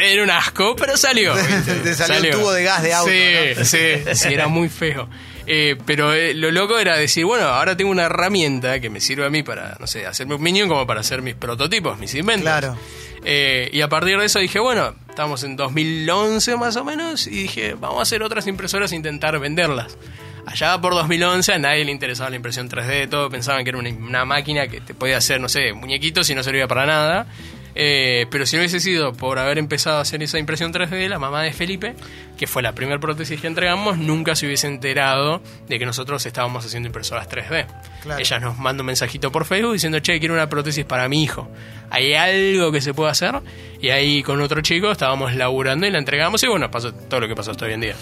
Era 0.00 0.22
un 0.22 0.30
asco, 0.30 0.74
pero 0.74 0.96
salió. 0.96 1.34
Te 1.34 1.92
salió 1.94 2.30
un 2.30 2.40
tubo 2.40 2.52
de 2.52 2.62
gas 2.64 2.82
de 2.82 2.94
auto, 2.94 3.10
Sí, 3.10 3.58
¿no? 3.58 3.64
sí, 3.66 4.14
sí, 4.14 4.32
era 4.32 4.46
muy 4.48 4.68
feo. 4.70 5.06
Eh, 5.46 5.76
pero 5.86 6.12
eh, 6.12 6.34
lo 6.34 6.50
loco 6.50 6.78
era 6.78 6.96
decir, 6.96 7.24
bueno, 7.24 7.46
ahora 7.46 7.76
tengo 7.76 7.90
una 7.90 8.04
herramienta 8.04 8.80
que 8.80 8.90
me 8.90 9.00
sirve 9.00 9.26
a 9.26 9.30
mí 9.30 9.42
para, 9.42 9.76
no 9.80 9.86
sé, 9.86 10.06
hacerme 10.06 10.34
un 10.36 10.42
minion 10.42 10.68
como 10.68 10.86
para 10.86 11.00
hacer 11.00 11.22
mis 11.22 11.34
prototipos, 11.34 11.98
mis 11.98 12.14
inventos. 12.14 12.42
Claro. 12.42 12.76
Eh, 13.24 13.70
y 13.72 13.80
a 13.80 13.88
partir 13.88 14.18
de 14.18 14.26
eso 14.26 14.38
dije, 14.38 14.58
bueno, 14.58 14.94
estamos 15.08 15.42
en 15.44 15.56
2011 15.56 16.56
más 16.56 16.76
o 16.76 16.84
menos, 16.84 17.26
y 17.26 17.42
dije, 17.42 17.74
vamos 17.74 17.98
a 18.00 18.02
hacer 18.02 18.22
otras 18.22 18.46
impresoras 18.46 18.92
e 18.92 18.96
intentar 18.96 19.38
venderlas. 19.38 19.96
Allá 20.44 20.80
por 20.80 20.94
2011 20.94 21.52
a 21.52 21.58
nadie 21.58 21.84
le 21.84 21.92
interesaba 21.92 22.30
la 22.30 22.36
impresión 22.36 22.68
3D, 22.68 23.08
todos 23.08 23.30
pensaban 23.30 23.62
que 23.62 23.70
era 23.70 23.78
una, 23.78 23.90
una 23.90 24.24
máquina 24.24 24.66
que 24.66 24.80
te 24.80 24.92
podía 24.92 25.16
hacer, 25.16 25.40
no 25.40 25.48
sé, 25.48 25.72
muñequitos 25.72 26.28
y 26.30 26.34
no 26.34 26.42
servía 26.42 26.66
para 26.66 26.84
nada. 26.84 27.26
Eh, 27.74 28.26
pero 28.30 28.44
si 28.46 28.56
no 28.56 28.60
hubiese 28.60 28.80
sido 28.80 29.12
por 29.14 29.38
haber 29.38 29.58
empezado 29.58 29.96
a 29.98 30.02
hacer 30.02 30.22
esa 30.22 30.38
impresión 30.38 30.72
3D, 30.72 31.08
la 31.08 31.18
mamá 31.18 31.42
de 31.42 31.52
Felipe, 31.52 31.94
que 32.36 32.46
fue 32.46 32.62
la 32.62 32.72
primera 32.74 32.98
prótesis 33.00 33.40
que 33.40 33.46
entregamos, 33.46 33.96
nunca 33.98 34.34
se 34.36 34.46
hubiese 34.46 34.66
enterado 34.66 35.40
de 35.68 35.78
que 35.78 35.86
nosotros 35.86 36.24
estábamos 36.26 36.64
haciendo 36.66 36.88
impresoras 36.88 37.28
3D. 37.28 37.66
Claro. 38.02 38.20
Ella 38.20 38.40
nos 38.40 38.58
manda 38.58 38.82
un 38.82 38.86
mensajito 38.88 39.32
por 39.32 39.44
Facebook 39.44 39.72
diciendo, 39.74 40.00
che, 40.00 40.18
quiero 40.18 40.34
una 40.34 40.48
prótesis 40.48 40.84
para 40.84 41.08
mi 41.08 41.22
hijo. 41.22 41.48
¿Hay 41.90 42.14
algo 42.14 42.72
que 42.72 42.80
se 42.80 42.92
pueda 42.94 43.10
hacer? 43.12 43.34
Y 43.80 43.90
ahí 43.90 44.22
con 44.22 44.40
otro 44.40 44.60
chico 44.60 44.90
estábamos 44.90 45.34
laburando 45.34 45.86
y 45.86 45.90
la 45.90 45.98
entregamos 45.98 46.42
y 46.42 46.46
bueno, 46.48 46.70
pasó 46.70 46.92
todo 46.92 47.20
lo 47.20 47.28
que 47.28 47.34
pasó 47.34 47.50
hasta 47.52 47.66
hoy 47.66 47.72
en 47.74 47.80
día. 47.80 47.94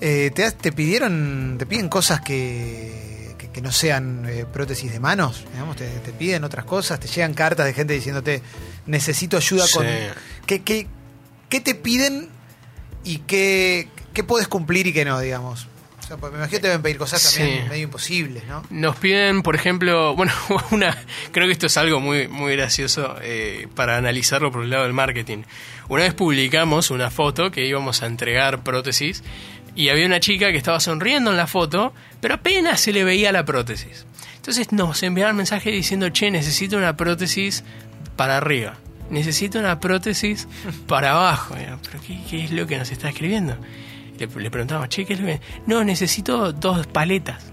Eh, 0.00 0.30
¿te, 0.34 0.44
has- 0.44 0.56
te 0.56 0.72
pidieron, 0.72 1.56
te 1.58 1.66
piden 1.66 1.88
cosas 1.88 2.20
que, 2.20 3.07
que, 3.58 3.62
no 3.62 3.72
sean 3.72 4.26
eh, 4.28 4.46
prótesis 4.50 4.92
de 4.92 5.00
manos? 5.00 5.44
Digamos, 5.52 5.76
te, 5.76 5.88
te 5.88 6.12
piden 6.12 6.44
otras 6.44 6.64
cosas, 6.64 7.00
te 7.00 7.08
llegan 7.08 7.34
cartas 7.34 7.66
de 7.66 7.74
gente 7.74 7.92
diciéndote 7.94 8.42
necesito 8.86 9.36
ayuda 9.36 9.64
con. 9.72 9.86
¿Qué, 10.46 10.62
qué, 10.62 10.86
qué 11.48 11.60
te 11.60 11.74
piden 11.74 12.28
y 13.04 13.18
qué, 13.18 13.88
qué 14.12 14.24
puedes 14.24 14.48
cumplir 14.48 14.86
y 14.86 14.92
qué 14.92 15.04
no, 15.04 15.20
digamos? 15.20 15.68
O 15.98 16.02
sea, 16.08 16.16
pues 16.16 16.32
me 16.32 16.38
imagino 16.38 16.56
que 16.56 16.62
te 16.62 16.68
deben 16.68 16.82
pedir 16.82 16.96
cosas 16.96 17.22
también 17.22 17.64
Sí. 17.64 17.68
medio 17.68 17.82
imposibles, 17.84 18.44
¿no? 18.46 18.62
Nos 18.70 18.96
piden, 18.96 19.42
por 19.42 19.54
ejemplo, 19.54 20.14
bueno, 20.16 20.32
una, 20.70 20.96
creo 21.32 21.46
que 21.46 21.52
esto 21.52 21.66
es 21.66 21.76
algo 21.76 22.00
muy, 22.00 22.28
muy 22.28 22.56
gracioso 22.56 23.16
eh, 23.20 23.68
para 23.74 23.98
analizarlo 23.98 24.50
por 24.50 24.62
el 24.64 24.70
lado 24.70 24.84
del 24.84 24.94
marketing. 24.94 25.42
Una 25.88 26.04
vez 26.04 26.14
publicamos 26.14 26.90
una 26.90 27.10
foto 27.10 27.50
que 27.50 27.66
íbamos 27.66 28.02
a 28.02 28.06
entregar 28.06 28.62
prótesis 28.62 29.22
y 29.78 29.90
había 29.90 30.06
una 30.06 30.18
chica 30.18 30.50
que 30.50 30.58
estaba 30.58 30.80
sonriendo 30.80 31.30
en 31.30 31.36
la 31.36 31.46
foto, 31.46 31.94
pero 32.20 32.34
apenas 32.34 32.80
se 32.80 32.92
le 32.92 33.04
veía 33.04 33.30
la 33.30 33.44
prótesis. 33.44 34.06
Entonces 34.34 34.72
nos 34.72 35.02
enviaron 35.04 35.36
mensaje 35.36 35.70
diciendo, 35.70 36.08
che, 36.08 36.32
necesito 36.32 36.76
una 36.76 36.96
prótesis 36.96 37.62
para 38.16 38.38
arriba, 38.38 38.74
necesito 39.08 39.60
una 39.60 39.78
prótesis 39.78 40.48
para 40.88 41.12
abajo. 41.12 41.54
¿Pero 41.54 42.02
qué, 42.04 42.18
qué 42.28 42.44
es 42.44 42.50
lo 42.50 42.66
que 42.66 42.76
nos 42.76 42.90
está 42.90 43.08
escribiendo? 43.10 43.56
Le, 44.18 44.26
le 44.26 44.50
preguntamos, 44.50 44.88
che, 44.88 45.04
¿qué 45.06 45.12
es 45.14 45.20
lo 45.20 45.26
que...? 45.26 45.40
No, 45.66 45.84
necesito 45.84 46.52
dos 46.52 46.88
paletas. 46.88 47.44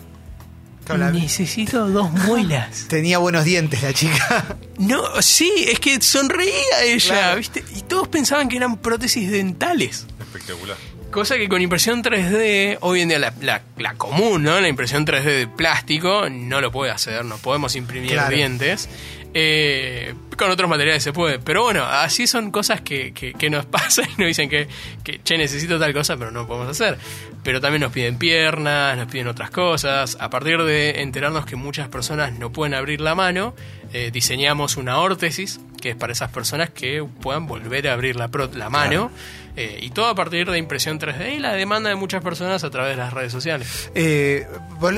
Necesito 1.13 1.87
dos 1.89 2.11
muelas. 2.11 2.85
Tenía 2.89 3.17
buenos 3.19 3.43
dientes 3.43 3.81
la 3.83 3.93
chica. 3.93 4.57
No, 4.77 5.21
sí, 5.21 5.51
es 5.67 5.79
que 5.79 6.01
sonreía 6.01 6.83
ella, 6.83 7.07
Claro. 7.07 7.37
¿viste? 7.37 7.63
Y 7.75 7.81
todos 7.81 8.07
pensaban 8.07 8.49
que 8.49 8.57
eran 8.57 8.77
prótesis 8.77 9.29
dentales. 9.31 10.05
Espectacular. 10.19 10.77
Cosa 11.15 11.37
que 11.37 11.47
con 11.47 11.61
impresión 11.61 12.03
3D, 12.03 12.77
hoy 12.81 12.99
en 12.99 13.07
día 13.07 13.19
la, 13.19 13.33
la- 13.41 13.61
la 13.77 13.93
común, 13.93 14.43
¿no? 14.43 14.59
La 14.59 14.67
impresión 14.67 15.05
3D 15.05 15.23
de 15.23 15.47
plástico 15.47 16.29
no 16.29 16.59
lo 16.59 16.73
puede 16.73 16.91
hacer, 16.91 17.23
no 17.23 17.37
podemos 17.37 17.77
imprimir 17.77 18.11
Claro. 18.11 18.35
dientes. 18.35 18.89
Eh, 19.37 20.13
con 20.37 20.49
otros 20.49 20.69
materiales 20.69 21.03
se 21.03 21.11
puede. 21.11 21.39
Pero 21.39 21.63
bueno, 21.63 21.83
así 21.83 22.25
son 22.25 22.51
cosas 22.51 22.79
que, 22.79 23.11
que- 23.13 23.33
que 23.33 23.49
nos 23.49 23.65
pasan 23.67 24.05
y 24.17 24.21
nos 24.21 24.27
dicen 24.27 24.49
que, 24.49 24.69
que, 25.03 25.21
che, 25.23 25.37
necesito 25.37 25.77
tal 25.77 25.93
cosa, 25.93 26.15
pero 26.15 26.31
no 26.31 26.41
lo 26.43 26.47
podemos 26.47 26.69
hacer. 26.69 26.97
Pero 27.43 27.59
también 27.59 27.81
nos 27.81 27.91
piden 27.91 28.17
piernas, 28.17 28.97
nos 28.97 29.07
piden 29.11 29.27
otras 29.27 29.51
cosas. 29.51 30.17
A 30.21 30.29
partir 30.29 30.63
de 30.63 31.01
enterarnos 31.01 31.45
que 31.45 31.57
muchas 31.57 31.89
personas 31.89 32.31
no 32.39 32.51
pueden 32.53 32.73
abrir 32.73 33.01
la 33.01 33.13
mano, 33.13 33.53
eh, 33.91 34.09
diseñamos 34.11 34.77
una 34.77 34.99
órtesis, 34.99 35.59
que 35.81 35.89
es 35.91 35.95
para 35.97 36.13
esas 36.13 36.31
personas 36.31 36.69
que 36.69 37.05
puedan 37.21 37.45
volver 37.45 37.89
a 37.89 37.93
abrir 37.93 38.15
la, 38.15 38.29
pro- 38.29 38.49
la 38.53 38.69
mano. 38.69 39.11
Eh, 39.57 39.79
y 39.81 39.89
todo 39.91 40.07
a 40.07 40.15
partir 40.15 40.49
de 40.49 40.57
impresión 40.57 40.97
3D 40.97 41.35
y 41.35 41.39
la 41.39 41.53
demanda 41.53 41.89
de 41.89 41.95
muchas 41.95 42.23
personas 42.23 42.63
a 42.63 42.69
través 42.69 42.91
de 42.91 42.97
las 43.03 43.13
redes 43.13 43.31
sociales. 43.33 43.89
Eh, 43.95 44.47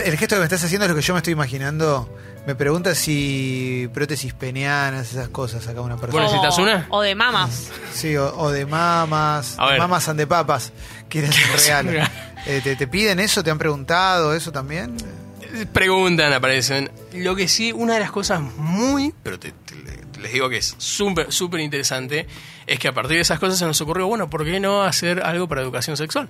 el 0.06 0.18
gesto 0.18 0.36
que 0.36 0.40
me 0.40 0.46
estás 0.46 0.64
haciendo 0.64 0.86
es 0.86 0.90
lo 0.92 0.96
que 0.96 1.02
yo 1.02 1.14
me 1.16 1.20
estoy 1.20 1.34
imaginando. 1.34 2.08
Me 2.48 2.56
pregunta 2.56 2.96
si 2.96 3.88
prótesis 3.94 4.34
peneanas, 4.34 5.12
esas 5.12 5.28
cosas, 5.30 5.68
acá 5.68 5.82
una 5.82 5.98
persona. 5.98 6.24
¿Vos 6.24 6.32
necesitas 6.32 6.58
O- 6.58 6.64
una? 6.64 6.88
O 6.90 7.02
de 7.02 7.14
mamas. 7.14 7.70
Sí, 7.94 8.16
o, 8.16 8.36
o 8.38 8.50
de 8.52 8.66
mamas, 8.66 9.56
A 9.60 9.68
ver. 9.72 9.80
mamas 9.80 10.08
and 10.08 10.18
de 10.18 10.26
papas, 10.28 10.72
quieren 11.10 11.30
regalo. 11.58 11.92
Eh, 12.46 12.62
¿te, 12.64 12.76
te 12.78 12.88
piden 12.88 13.20
eso? 13.20 13.44
¿Te 13.44 13.52
han 13.52 13.58
preguntado 13.58 14.34
eso 14.34 14.52
también? 14.54 14.96
Preguntan, 15.74 16.32
aparecen. 16.32 16.90
Lo 17.14 17.36
que 17.36 17.48
sí, 17.50 17.72
una 17.74 17.96
de 17.96 18.00
las 18.00 18.12
cosas 18.12 18.40
muy, 18.42 19.14
pero 19.24 19.38
te- 19.38 19.52
te- 19.52 20.20
les 20.22 20.32
digo 20.32 20.50
que 20.50 20.58
es 20.58 20.74
súper 20.78 21.32
súper 21.34 21.60
interesante, 21.60 22.28
es 22.66 22.80
que 22.80 22.88
a 22.88 22.94
partir 22.94 23.18
de 23.18 23.22
esas 23.22 23.40
cosas 23.40 23.60
se 23.60 23.66
nos 23.66 23.80
ocurrió, 23.82 24.08
bueno, 24.08 24.30
¿por 24.30 24.46
qué 24.46 24.60
no 24.60 24.84
hacer 24.84 25.22
algo 25.22 25.48
para 25.50 25.62
educación 25.62 25.98
sexual? 25.98 26.30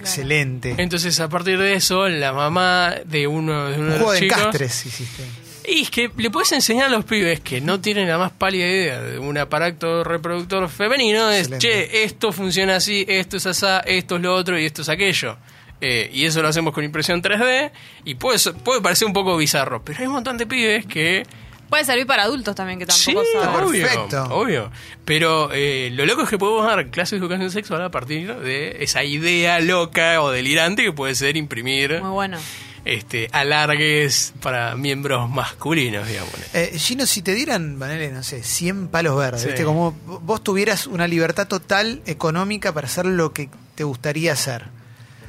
Excelente. 0.00 0.74
Entonces, 0.78 1.18
a 1.20 1.28
partir 1.28 1.58
de 1.58 1.74
eso, 1.74 2.08
la 2.08 2.32
mamá 2.32 2.94
de 3.06 3.26
uno 3.26 3.68
de, 3.70 3.78
uno 3.78 3.84
Un 3.86 3.90
de 3.92 3.96
juego 3.98 4.04
los 4.12 4.12
de 4.14 4.20
chicos... 4.20 4.38
encastres 4.38 4.86
hiciste. 4.86 5.24
Y 5.66 5.82
es 5.82 5.90
que 5.90 6.10
le 6.16 6.30
puedes 6.30 6.52
enseñar 6.52 6.86
a 6.86 6.90
los 6.90 7.04
pibes 7.04 7.40
que 7.40 7.60
no 7.60 7.80
tienen 7.80 8.08
la 8.08 8.18
más 8.18 8.32
pálida 8.32 8.66
idea 8.66 9.00
de 9.00 9.18
un 9.18 9.38
aparato 9.38 10.04
reproductor 10.04 10.68
femenino, 10.68 11.30
es, 11.30 11.48
Excelente. 11.48 11.66
che, 11.66 12.04
esto 12.04 12.32
funciona 12.32 12.76
así, 12.76 13.04
esto 13.08 13.38
es 13.38 13.46
así, 13.46 13.66
esto 13.86 14.16
es 14.16 14.22
lo 14.22 14.34
otro 14.34 14.58
y 14.58 14.66
esto 14.66 14.82
es 14.82 14.88
aquello. 14.88 15.36
Eh, 15.80 16.10
y 16.12 16.24
eso 16.24 16.40
lo 16.42 16.48
hacemos 16.48 16.72
con 16.72 16.84
impresión 16.84 17.22
3D 17.22 17.70
y 18.04 18.14
puede, 18.14 18.38
puede 18.52 18.80
parecer 18.80 19.06
un 19.06 19.12
poco 19.12 19.36
bizarro, 19.36 19.82
pero 19.84 20.00
hay 20.00 20.06
un 20.06 20.12
montón 20.12 20.36
de 20.38 20.46
pibes 20.46 20.86
que 20.86 21.24
Puede 21.68 21.84
servir 21.86 22.06
para 22.06 22.24
adultos 22.24 22.54
también, 22.54 22.78
que 22.78 22.86
Sí, 22.90 23.14
tampoco 23.14 23.26
saben. 23.42 23.64
obvio, 23.64 23.82
Perfecto. 23.82 24.22
obvio. 24.30 24.70
Pero 25.04 25.50
eh, 25.52 25.88
lo 25.92 26.04
loco 26.06 26.22
es 26.22 26.28
que 26.28 26.38
podemos 26.38 26.64
dar 26.66 26.88
clases 26.90 27.12
de 27.12 27.16
educación 27.24 27.50
sexual 27.50 27.82
a 27.82 27.90
partir 27.90 28.32
de 28.36 28.76
esa 28.80 29.02
idea 29.02 29.58
loca 29.60 30.22
o 30.22 30.30
delirante 30.30 30.84
que 30.84 30.92
puede 30.92 31.14
ser 31.14 31.36
imprimir 31.36 32.00
Muy 32.02 32.10
bueno. 32.10 32.38
Este 32.84 33.28
alargues 33.32 34.34
para 34.42 34.74
miembros 34.76 35.28
masculinos, 35.30 36.06
digamos. 36.06 36.32
Eh, 36.52 36.72
Gino, 36.78 37.06
si 37.06 37.22
te 37.22 37.34
dieran, 37.34 37.78
Vanele, 37.78 38.10
no 38.12 38.22
sé, 38.22 38.42
100 38.42 38.88
palos 38.88 39.16
verdes, 39.16 39.42
Sí. 39.42 39.48
¿viste? 39.48 39.64
Como 39.64 39.92
vos 40.06 40.42
tuvieras 40.44 40.86
una 40.86 41.06
libertad 41.08 41.46
total 41.48 42.02
económica 42.06 42.72
para 42.72 42.86
hacer 42.86 43.06
lo 43.06 43.32
que 43.32 43.48
te 43.74 43.84
gustaría 43.84 44.32
hacer, 44.32 44.64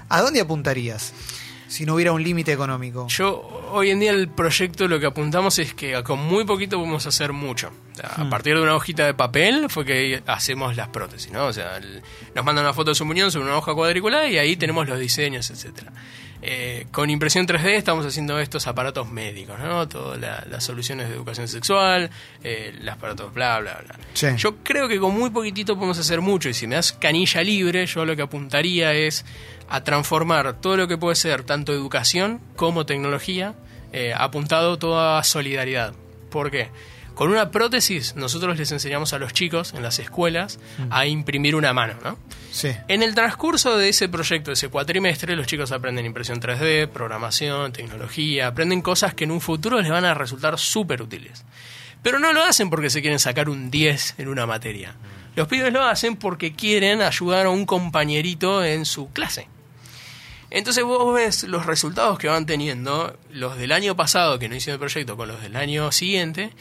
¿a 0.10 0.22
dónde 0.22 0.42
apuntarías 0.42 1.14
si 1.68 1.86
no 1.86 1.96
hubiera 1.96 2.12
un 2.12 2.24
límite 2.24 2.52
económico? 2.52 3.08
Yo, 3.08 3.42
hoy 3.72 3.90
en 3.90 4.00
día 4.00 4.12
el 4.12 4.28
proyecto 4.30 4.88
lo 4.88 5.00
que 5.00 5.06
apuntamos 5.08 5.58
es 5.60 5.74
que 5.74 6.02
con 6.04 6.20
muy 6.20 6.44
poquito 6.46 6.78
podemos 6.78 7.06
hacer 7.08 7.32
mucho. 7.34 7.72
A 8.04 8.30
partir 8.30 8.56
de 8.56 8.62
una 8.62 8.76
hojita 8.76 9.06
de 9.06 9.14
papel 9.14 9.68
fue 9.70 9.86
que 9.86 10.22
hacemos 10.28 10.76
las 10.76 10.90
prótesis, 10.90 11.32
¿no? 11.32 11.46
O 11.46 11.54
sea, 11.54 11.78
el- 11.78 12.02
nos 12.36 12.44
mandan 12.44 12.66
una 12.66 12.74
foto 12.74 12.92
de 12.92 12.96
su 12.96 13.06
muñón 13.06 13.32
sobre 13.32 13.46
una 13.46 13.58
hoja 13.58 13.74
cuadriculada 13.74 14.28
y 14.28 14.38
ahí 14.38 14.58
tenemos 14.58 14.88
los 14.88 15.00
diseños, 15.00 15.50
etcétera. 15.50 15.94
Eh, 16.48 16.86
con 16.92 17.10
impresión 17.10 17.48
3D 17.48 17.72
estamos 17.76 18.06
haciendo 18.06 18.40
estos 18.40 18.68
aparatos 18.68 19.10
médicos, 19.10 19.58
¿no? 19.60 19.88
Todas 19.88 20.20
la- 20.20 20.46
las 20.48 20.64
soluciones 20.64 21.10
de 21.10 21.16
educación 21.16 21.48
sexual, 21.48 22.12
eh, 22.44 22.72
los 22.82 22.94
aparatos 22.94 23.34
bla, 23.34 23.58
bla, 23.60 23.82
bla. 23.84 23.96
Sí. 24.14 24.28
Yo 24.38 24.58
creo 24.58 24.88
que 24.88 25.00
con 25.00 25.18
muy 25.18 25.32
poquitito 25.32 25.76
podemos 25.76 25.98
hacer 25.98 26.22
mucho 26.22 26.48
y 26.50 26.54
si 26.54 26.68
me 26.68 26.76
das 26.76 26.94
canilla 26.94 27.42
libre, 27.42 27.88
yo 27.88 28.06
lo 28.06 28.16
que 28.16 28.22
apuntaría 28.22 28.94
es 28.94 29.26
a 29.70 29.84
transformar 29.84 30.62
todo 30.62 30.78
lo 30.78 30.88
que 30.88 31.00
puede 31.00 31.16
ser 31.16 31.42
tanto 31.42 31.74
educación 31.74 32.40
como 32.56 32.86
tecnología, 32.86 33.56
eh, 33.92 34.14
apuntado 34.16 34.78
toda 34.78 35.24
solidaridad. 35.24 35.94
¿Por 36.30 36.52
qué? 36.52 36.70
Con 37.16 37.32
una 37.32 37.50
prótesis 37.50 38.16
nosotros 38.16 38.58
les 38.58 38.72
enseñamos 38.74 39.14
a 39.14 39.20
los 39.20 39.34
chicos 39.34 39.74
en 39.74 39.82
las 39.82 40.00
escuelas 40.00 40.60
a 40.90 41.06
imprimir 41.06 41.56
una 41.56 41.74
mano, 41.74 41.96
¿no? 42.04 42.20
Sí. 42.52 42.72
En 42.90 43.04
el 43.04 43.16
transcurso 43.16 43.78
de 43.78 43.90
ese 43.90 44.10
proyecto, 44.10 44.52
de 44.52 44.56
ese 44.56 44.68
cuatrimestre, 44.68 45.36
los 45.36 45.48
chicos 45.48 45.72
aprenden 45.72 46.06
impresión 46.06 46.42
3D, 46.42 46.90
programación, 46.90 47.72
tecnología, 47.72 48.48
aprenden 48.48 48.82
cosas 48.82 49.14
que 49.14 49.24
en 49.24 49.32
un 49.32 49.40
futuro 49.40 49.82
les 49.82 49.90
van 49.90 50.04
a 50.04 50.14
resultar 50.14 50.60
súper 50.60 51.02
útiles. 51.02 51.46
Pero 52.04 52.20
no 52.20 52.34
lo 52.34 52.44
hacen 52.44 52.70
porque 52.70 52.90
se 52.90 53.02
quieren 53.02 53.20
sacar 53.20 53.50
un 53.50 53.72
10 53.72 54.16
en 54.18 54.28
una 54.28 54.46
materia. 54.46 54.96
Los 55.36 55.48
pibes 55.48 55.74
lo 55.74 55.84
hacen 55.84 56.18
porque 56.18 56.54
quieren 56.54 57.02
ayudar 57.02 57.46
a 57.46 57.50
un 57.50 57.66
compañerito 57.66 58.64
en 58.64 58.86
su 58.86 59.10
clase. 59.12 59.48
Entonces 60.50 60.84
vos 60.84 61.14
ves 61.14 61.44
los 61.44 61.66
resultados 61.66 62.20
que 62.20 62.28
van 62.28 62.46
teniendo, 62.46 63.18
los 63.32 63.58
del 63.58 63.72
año 63.72 63.96
pasado 63.96 64.38
que 64.38 64.48
no 64.48 64.56
hicieron 64.56 64.76
el 64.76 64.80
proyecto 64.80 65.18
con 65.18 65.28
los 65.28 65.42
del 65.42 65.56
año 65.56 65.92
siguiente, 65.92 66.52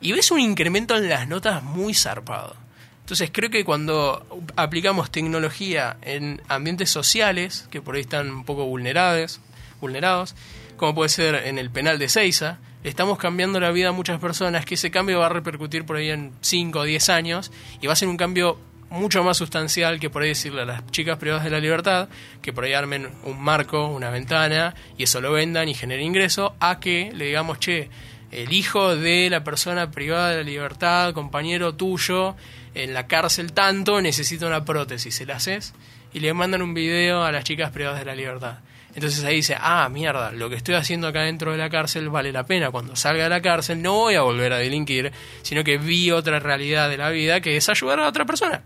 y 0.00 0.12
ves 0.12 0.30
un 0.30 0.40
incremento 0.40 0.96
en 0.96 1.08
las 1.08 1.28
notas 1.28 1.62
muy 1.62 1.94
zarpado. 1.94 2.56
Entonces 3.00 3.30
creo 3.32 3.50
que 3.50 3.64
cuando 3.64 4.26
aplicamos 4.56 5.10
tecnología 5.10 5.96
en 6.02 6.42
ambientes 6.48 6.90
sociales, 6.90 7.66
que 7.70 7.80
por 7.80 7.94
ahí 7.94 8.02
están 8.02 8.30
un 8.30 8.44
poco 8.44 8.66
vulnerables, 8.66 9.40
vulnerados, 9.80 10.34
como 10.76 10.94
puede 10.94 11.08
ser 11.08 11.34
en 11.46 11.58
el 11.58 11.70
penal 11.70 11.98
de 11.98 12.08
Seiza, 12.08 12.58
estamos 12.84 13.18
cambiando 13.18 13.60
la 13.60 13.70
vida 13.70 13.88
a 13.88 13.92
muchas 13.92 14.20
personas, 14.20 14.64
que 14.64 14.74
ese 14.74 14.90
cambio 14.90 15.20
va 15.20 15.26
a 15.26 15.30
repercutir 15.30 15.84
por 15.84 15.96
ahí 15.96 16.10
en 16.10 16.32
5 16.40 16.78
o 16.78 16.84
10 16.84 17.08
años, 17.08 17.50
y 17.80 17.86
va 17.86 17.94
a 17.94 17.96
ser 17.96 18.08
un 18.08 18.16
cambio 18.16 18.58
mucho 18.90 19.22
más 19.22 19.36
sustancial 19.36 20.00
que 20.00 20.10
por 20.10 20.22
ahí 20.22 20.28
decirle 20.28 20.62
a 20.62 20.64
las 20.64 20.86
chicas 20.90 21.18
privadas 21.18 21.44
de 21.44 21.50
la 21.50 21.60
libertad 21.60 22.08
que 22.40 22.52
por 22.52 22.64
ahí 22.64 22.72
armen 22.72 23.10
un 23.24 23.38
marco, 23.38 23.86
una 23.86 24.08
ventana 24.10 24.74
y 24.96 25.02
eso 25.02 25.20
lo 25.20 25.32
vendan 25.32 25.68
y 25.68 25.74
genere 25.74 26.02
ingreso, 26.02 26.54
a 26.60 26.80
que 26.80 27.10
le 27.14 27.26
digamos, 27.26 27.58
che, 27.58 27.90
el 28.30 28.52
hijo 28.52 28.96
de 28.96 29.30
la 29.30 29.44
persona 29.44 29.90
privada 29.90 30.30
de 30.30 30.36
la 30.38 30.42
libertad, 30.42 31.12
compañero 31.14 31.74
tuyo, 31.74 32.36
en 32.74 32.94
la 32.94 33.06
cárcel 33.06 33.52
tanto, 33.52 34.00
necesita 34.00 34.46
una 34.46 34.64
prótesis, 34.64 35.14
¿se 35.14 35.26
la 35.26 35.36
haces? 35.36 35.74
Y 36.12 36.20
le 36.20 36.32
mandan 36.34 36.62
un 36.62 36.74
video 36.74 37.24
a 37.24 37.32
las 37.32 37.44
chicas 37.44 37.70
privadas 37.70 37.98
de 37.98 38.04
la 38.04 38.14
libertad. 38.14 38.58
Entonces 38.94 39.22
ahí 39.24 39.36
dice, 39.36 39.56
ah, 39.58 39.88
mierda, 39.90 40.32
lo 40.32 40.48
que 40.50 40.56
estoy 40.56 40.74
haciendo 40.74 41.06
acá 41.06 41.22
dentro 41.22 41.52
de 41.52 41.58
la 41.58 41.70
cárcel 41.70 42.08
vale 42.08 42.32
la 42.32 42.44
pena. 42.44 42.70
Cuando 42.70 42.96
salga 42.96 43.24
de 43.24 43.28
la 43.28 43.42
cárcel 43.42 43.80
no 43.80 43.94
voy 43.94 44.14
a 44.14 44.22
volver 44.22 44.52
a 44.52 44.58
delinquir, 44.58 45.12
sino 45.42 45.62
que 45.62 45.78
vi 45.78 46.10
otra 46.10 46.38
realidad 46.38 46.88
de 46.88 46.96
la 46.96 47.10
vida 47.10 47.40
que 47.40 47.56
es 47.56 47.68
ayudar 47.68 48.00
a 48.00 48.08
otra 48.08 48.24
persona. 48.24 48.62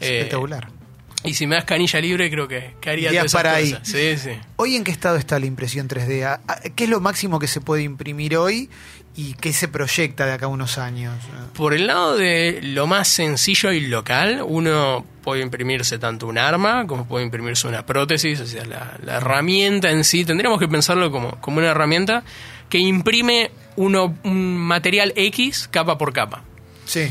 Eh, 0.00 0.20
Espectacular. 0.20 0.77
Y 1.24 1.34
si 1.34 1.46
me 1.46 1.56
das 1.56 1.64
canilla 1.64 2.00
libre, 2.00 2.30
creo 2.30 2.46
que, 2.48 2.74
que 2.80 2.90
haría 2.90 3.10
todas 3.10 3.24
esas 3.26 3.38
para 3.42 3.54
ahí. 3.54 3.72
cosas. 3.72 3.88
Sí, 3.88 4.16
sí. 4.16 4.30
¿Hoy 4.56 4.76
en 4.76 4.84
qué 4.84 4.90
estado 4.92 5.16
está 5.16 5.38
la 5.38 5.46
impresión 5.46 5.88
3D? 5.88 6.24
¿A- 6.24 6.40
a- 6.46 6.60
¿Qué 6.74 6.84
es 6.84 6.90
lo 6.90 7.00
máximo 7.00 7.38
que 7.38 7.46
se 7.48 7.60
puede 7.60 7.82
imprimir 7.82 8.36
hoy 8.36 8.70
y 9.16 9.34
qué 9.34 9.52
se 9.52 9.66
proyecta 9.68 10.26
de 10.26 10.32
acá 10.32 10.46
a 10.46 10.48
unos 10.48 10.78
años? 10.78 11.14
Por 11.54 11.74
el 11.74 11.88
lado 11.88 12.16
de 12.16 12.60
lo 12.62 12.86
más 12.86 13.08
sencillo 13.08 13.72
y 13.72 13.80
local, 13.80 14.42
uno 14.46 15.04
puede 15.24 15.42
imprimirse 15.42 15.98
tanto 15.98 16.26
un 16.26 16.38
arma 16.38 16.86
como 16.86 17.06
puede 17.06 17.24
imprimirse 17.24 17.66
una 17.66 17.84
prótesis, 17.84 18.40
o 18.40 18.46
sea, 18.46 18.64
la, 18.64 18.96
la 19.04 19.16
herramienta 19.16 19.90
en 19.90 20.04
sí, 20.04 20.24
tendríamos 20.24 20.58
que 20.60 20.68
pensarlo 20.68 21.10
como, 21.10 21.32
como 21.40 21.58
una 21.58 21.68
herramienta 21.72 22.22
que 22.70 22.78
imprime 22.78 23.50
uno, 23.76 24.16
un 24.24 24.56
material 24.56 25.12
X 25.16 25.68
capa 25.70 25.98
por 25.98 26.12
capa. 26.12 26.44
Sí. 26.86 27.08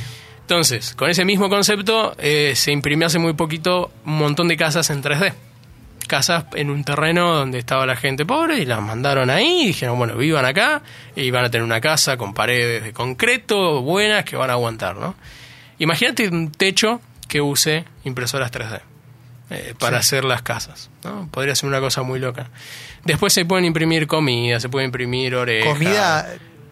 Entonces, 0.47 0.95
con 0.95 1.09
ese 1.09 1.25
mismo 1.25 1.49
concepto, 1.49 2.15
eh, 2.17 2.53
se 2.55 2.71
imprimió 2.71 3.07
hace 3.07 3.19
muy 3.19 3.33
poquito 3.33 3.91
un 4.05 4.17
montón 4.17 4.47
de 4.47 4.55
casas 4.55 4.89
en 4.91 5.03
3D. 5.03 5.33
Casas 6.07 6.45
en 6.55 6.69
un 6.69 6.85
terreno 6.85 7.35
donde 7.35 7.59
estaba 7.59 7.85
la 7.85 7.97
gente 7.97 8.25
pobre 8.25 8.59
y 8.59 8.65
las 8.65 8.81
mandaron 8.81 9.29
ahí 9.29 9.63
y 9.63 9.67
dijeron, 9.67 9.97
bueno, 9.97 10.15
vivan 10.15 10.45
acá 10.45 10.83
y 11.17 11.31
van 11.31 11.43
a 11.43 11.51
tener 11.51 11.65
una 11.65 11.81
casa 11.81 12.15
con 12.15 12.33
paredes 12.33 12.81
de 12.81 12.93
concreto 12.93 13.81
buenas 13.81 14.23
que 14.23 14.37
van 14.37 14.49
a 14.49 14.53
aguantar, 14.53 14.95
¿no? 14.95 15.15
Imagínate 15.79 16.29
un 16.29 16.49
techo 16.49 17.01
que 17.27 17.41
use 17.41 17.83
impresoras 18.05 18.49
3D 18.49 18.79
eh, 19.49 19.75
para 19.77 19.97
hacer 19.97 20.23
las 20.23 20.43
casas, 20.43 20.89
¿no? 21.03 21.27
Podría 21.29 21.55
ser 21.55 21.67
una 21.67 21.81
cosa 21.81 22.03
muy 22.03 22.19
loca. 22.19 22.51
Después 23.03 23.33
se 23.33 23.43
pueden 23.43 23.65
imprimir 23.65 24.07
comida, 24.07 24.61
se 24.61 24.69
puede 24.69 24.85
imprimir 24.85 25.35
orejas. 25.35 25.73
¿Comida? 25.73 26.25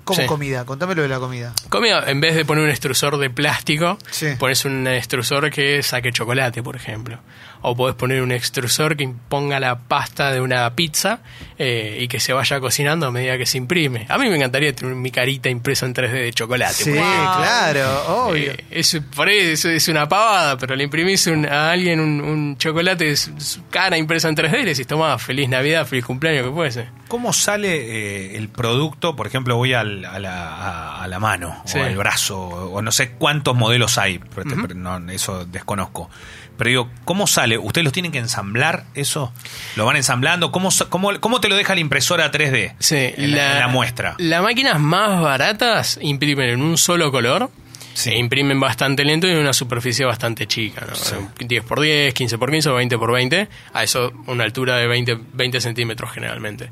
¿Cómo 0.06 0.22
Sí. 0.22 0.28
comida? 0.28 0.63
Contámelo 0.65 1.02
de 1.02 1.08
la 1.10 1.20
comida. 1.20 1.52
Comida, 1.70 2.04
en 2.08 2.22
vez 2.22 2.36
de 2.36 2.46
poner 2.46 2.63
un 2.63 2.70
extrusor 2.70 3.18
de 3.18 3.30
plástico, 3.30 3.98
Sí. 4.12 4.28
pones 4.39 4.63
un 4.63 4.88
extrusor 4.88 5.50
que 5.52 5.82
saque 5.84 6.12
chocolate, 6.13 6.62
por 6.63 6.76
ejemplo. 6.78 7.20
O 7.67 7.75
podés 7.75 7.95
poner 7.95 8.21
un 8.21 8.32
extrusor 8.32 8.95
que 8.95 9.04
imponga 9.04 9.60
la 9.60 9.80
pasta 9.80 10.32
de 10.32 10.39
una 10.41 10.75
pizza 10.75 11.19
eh, 11.58 11.97
y 12.01 12.08
que 12.08 12.19
se 12.19 12.32
vaya 12.34 12.60
cocinando 12.60 13.08
a 13.08 13.12
medida 13.12 13.38
que 13.38 13.45
se 13.45 13.58
imprime. 13.58 14.06
A 14.10 14.17
mí 14.17 14.30
me 14.30 14.36
encantaría 14.36 14.73
tener 14.75 14.93
mi 14.95 15.10
carita 15.10 15.49
impresa 15.49 15.86
en 15.86 15.93
3D 15.95 16.12
de 16.12 16.32
chocolate. 16.34 16.73
Sí, 16.75 16.91
claro, 16.93 18.28
obvio. 18.28 18.51
Eh, 18.51 18.65
es, 18.71 18.99
por 19.15 19.28
ahí 19.28 19.39
es, 19.39 19.65
es 19.65 19.88
una 19.88 20.08
pavada, 20.08 20.58
pero 20.58 20.75
le 20.75 20.84
imprimís 20.84 21.25
un- 21.28 21.45
a 21.45 21.71
alguien 21.71 21.99
un, 21.99 22.21
un 22.21 22.58
chocolate 22.58 23.15
su, 23.15 23.39
su 23.39 23.67
cara 23.69 23.97
impresa 23.97 24.30
en 24.30 24.36
3D 24.36 24.60
y 24.60 24.63
le 24.63 24.69
decís, 24.71 24.88
toma, 24.88 25.17
feliz 25.17 25.49
Navidad, 25.49 25.86
feliz 25.86 26.06
cumpleaños, 26.06 26.45
que 26.45 26.51
puede 26.51 26.71
ser. 26.71 26.89
¿Cómo 27.08 27.34
sale 27.34 27.75
eh, 27.75 28.38
el 28.38 28.49
producto? 28.49 29.15
Por 29.15 29.28
ejemplo, 29.28 29.56
voy 29.58 29.73
al- 29.73 30.06
a, 30.06 30.19
la, 30.19 30.49
a- 30.56 31.04
a 31.04 31.08
la 31.08 31.19
mano 31.19 31.62
Sí. 31.65 31.78
o 31.80 31.84
al 31.84 31.95
brazo, 31.97 32.39
o 32.39 32.82
no 32.82 32.91
sé 32.91 33.12
cuántos 33.12 33.56
modelos 33.56 33.97
hay, 33.97 34.19
pero 34.19 34.49
te- 34.49 34.56
pero 34.62 34.75
no, 34.75 35.12
eso 35.12 35.45
desconozco. 35.45 36.10
Pero 36.58 36.70
digo, 36.70 36.89
¿cómo 37.04 37.28
sale? 37.28 37.58
¿Ustedes 37.58 37.84
los 37.84 37.94
tienen 37.94 38.12
que 38.12 38.18
ensamblar 38.20 38.86
eso? 38.94 39.34
¿Lo 39.76 39.86
van 39.86 39.98
ensamblando? 39.98 40.52
¿Cómo, 40.52 40.70
cómo, 40.89 41.20
cómo 41.20 41.41
te 41.41 41.50
lo 41.50 41.56
deja 41.56 41.74
la 41.76 41.82
impresora 41.82 42.32
3D? 42.32 42.76
Sí, 42.80 42.96
en, 42.96 43.36
la, 43.36 43.54
en 43.54 43.60
la 43.60 43.68
muestra. 43.68 44.15
Las 44.18 44.41
máquinas 44.41 44.80
más 44.80 45.22
baratas 45.22 46.00
imprimen 46.02 46.50
en 46.50 46.62
un 46.62 46.78
solo 46.78 47.12
color. 47.12 47.50
Sí. 47.94 48.10
e 48.10 48.18
imprimen 48.18 48.60
bastante 48.60 49.06
lento 49.06 49.26
y 49.26 49.32
en 49.32 49.38
una 49.38 49.54
superficie 49.54 50.06
bastante 50.06 50.48
chica, 50.48 50.86
¿no? 50.86 50.94
10x10, 51.38 52.12
15x15 52.12 52.65
o 52.68 52.78
20x20, 52.82 53.48
a 53.72 53.84
eso 53.84 54.12
una 54.28 54.44
altura 54.44 54.76
de 54.76 54.86
20, 54.86 55.18
20 55.32 55.62
centímetros 55.62 56.12
generalmente. 56.12 56.72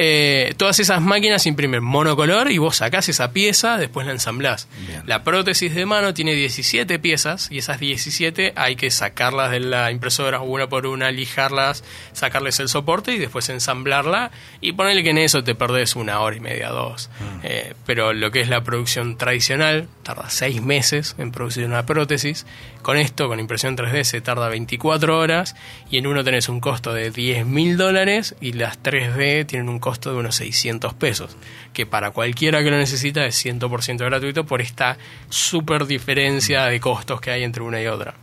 Eh, 0.00 0.54
todas 0.56 0.78
esas 0.78 1.02
máquinas 1.02 1.44
imprimen 1.46 1.82
monocolor 1.82 2.52
y 2.52 2.58
vos 2.58 2.76
sacás 2.76 3.08
esa 3.08 3.32
pieza, 3.32 3.78
después 3.78 4.06
la 4.06 4.12
ensamblás. 4.12 4.68
Bien. 4.86 5.02
La 5.06 5.24
prótesis 5.24 5.74
de 5.74 5.86
mano 5.86 6.14
tiene 6.14 6.34
17 6.34 7.00
piezas 7.00 7.48
y 7.50 7.58
esas 7.58 7.80
17 7.80 8.52
hay 8.54 8.76
que 8.76 8.92
sacarlas 8.92 9.50
de 9.50 9.58
la 9.58 9.90
impresora 9.90 10.40
una 10.40 10.68
por 10.68 10.86
una, 10.86 11.10
lijarlas, 11.10 11.82
sacarles 12.12 12.60
el 12.60 12.68
soporte 12.68 13.12
y 13.12 13.18
después 13.18 13.48
ensamblarla 13.48 14.30
y 14.60 14.70
ponerle 14.70 15.02
que 15.02 15.10
en 15.10 15.18
eso 15.18 15.42
te 15.42 15.56
perdés 15.56 15.96
una 15.96 16.20
hora 16.20 16.36
y 16.36 16.40
media, 16.40 16.68
dos. 16.68 17.10
Eh, 17.42 17.74
pero 17.84 18.12
lo 18.12 18.30
que 18.30 18.40
es 18.40 18.48
la 18.48 18.62
producción 18.62 19.18
tradicional 19.18 19.88
tarda 20.04 20.30
6 20.30 20.62
meses 20.62 21.16
en 21.18 21.32
producir 21.32 21.64
una 21.64 21.86
prótesis. 21.86 22.46
Con 22.82 22.96
esto, 22.96 23.28
con 23.28 23.38
impresión 23.38 23.76
3D, 23.76 24.04
se 24.04 24.20
tarda 24.20 24.48
24 24.48 25.18
horas 25.18 25.54
y 25.90 25.98
en 25.98 26.06
uno 26.06 26.24
tenés 26.24 26.48
un 26.48 26.60
costo 26.60 26.94
de 26.94 27.10
10 27.10 27.44
mil 27.44 27.76
dólares 27.76 28.34
y 28.40 28.52
las 28.52 28.82
3D 28.82 29.44
tienen 29.46 29.68
un 29.68 29.78
costo 29.78 30.10
de 30.12 30.16
unos 30.18 30.36
600 30.36 30.94
pesos, 30.94 31.36
que 31.74 31.84
para 31.84 32.12
cualquiera 32.12 32.62
que 32.62 32.70
lo 32.70 32.78
necesita 32.78 33.26
es 33.26 33.44
100% 33.44 33.98
gratuito 33.98 34.46
por 34.46 34.62
esta 34.62 34.96
super 35.28 35.86
diferencia 35.86 36.64
de 36.64 36.80
costos 36.80 37.20
que 37.20 37.30
hay 37.30 37.42
entre 37.44 37.62
una 37.62 37.82
y 37.82 37.86
otra. 37.88 38.14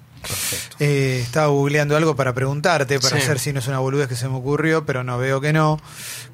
Eh, 0.80 1.20
estaba 1.22 1.48
googleando 1.48 1.96
algo 1.96 2.16
para 2.16 2.34
preguntarte, 2.34 3.00
para 3.00 3.20
Sí. 3.22 3.28
ver 3.28 3.38
si 3.38 3.54
no 3.54 3.60
es 3.60 3.68
una 3.68 3.78
boludez 3.78 4.08
que 4.08 4.16
se 4.16 4.28
me 4.28 4.36
ocurrió, 4.36 4.84
pero 4.84 5.04
no 5.04 5.20
veo 5.20 5.40
que 5.40 5.54
no. 5.54 5.80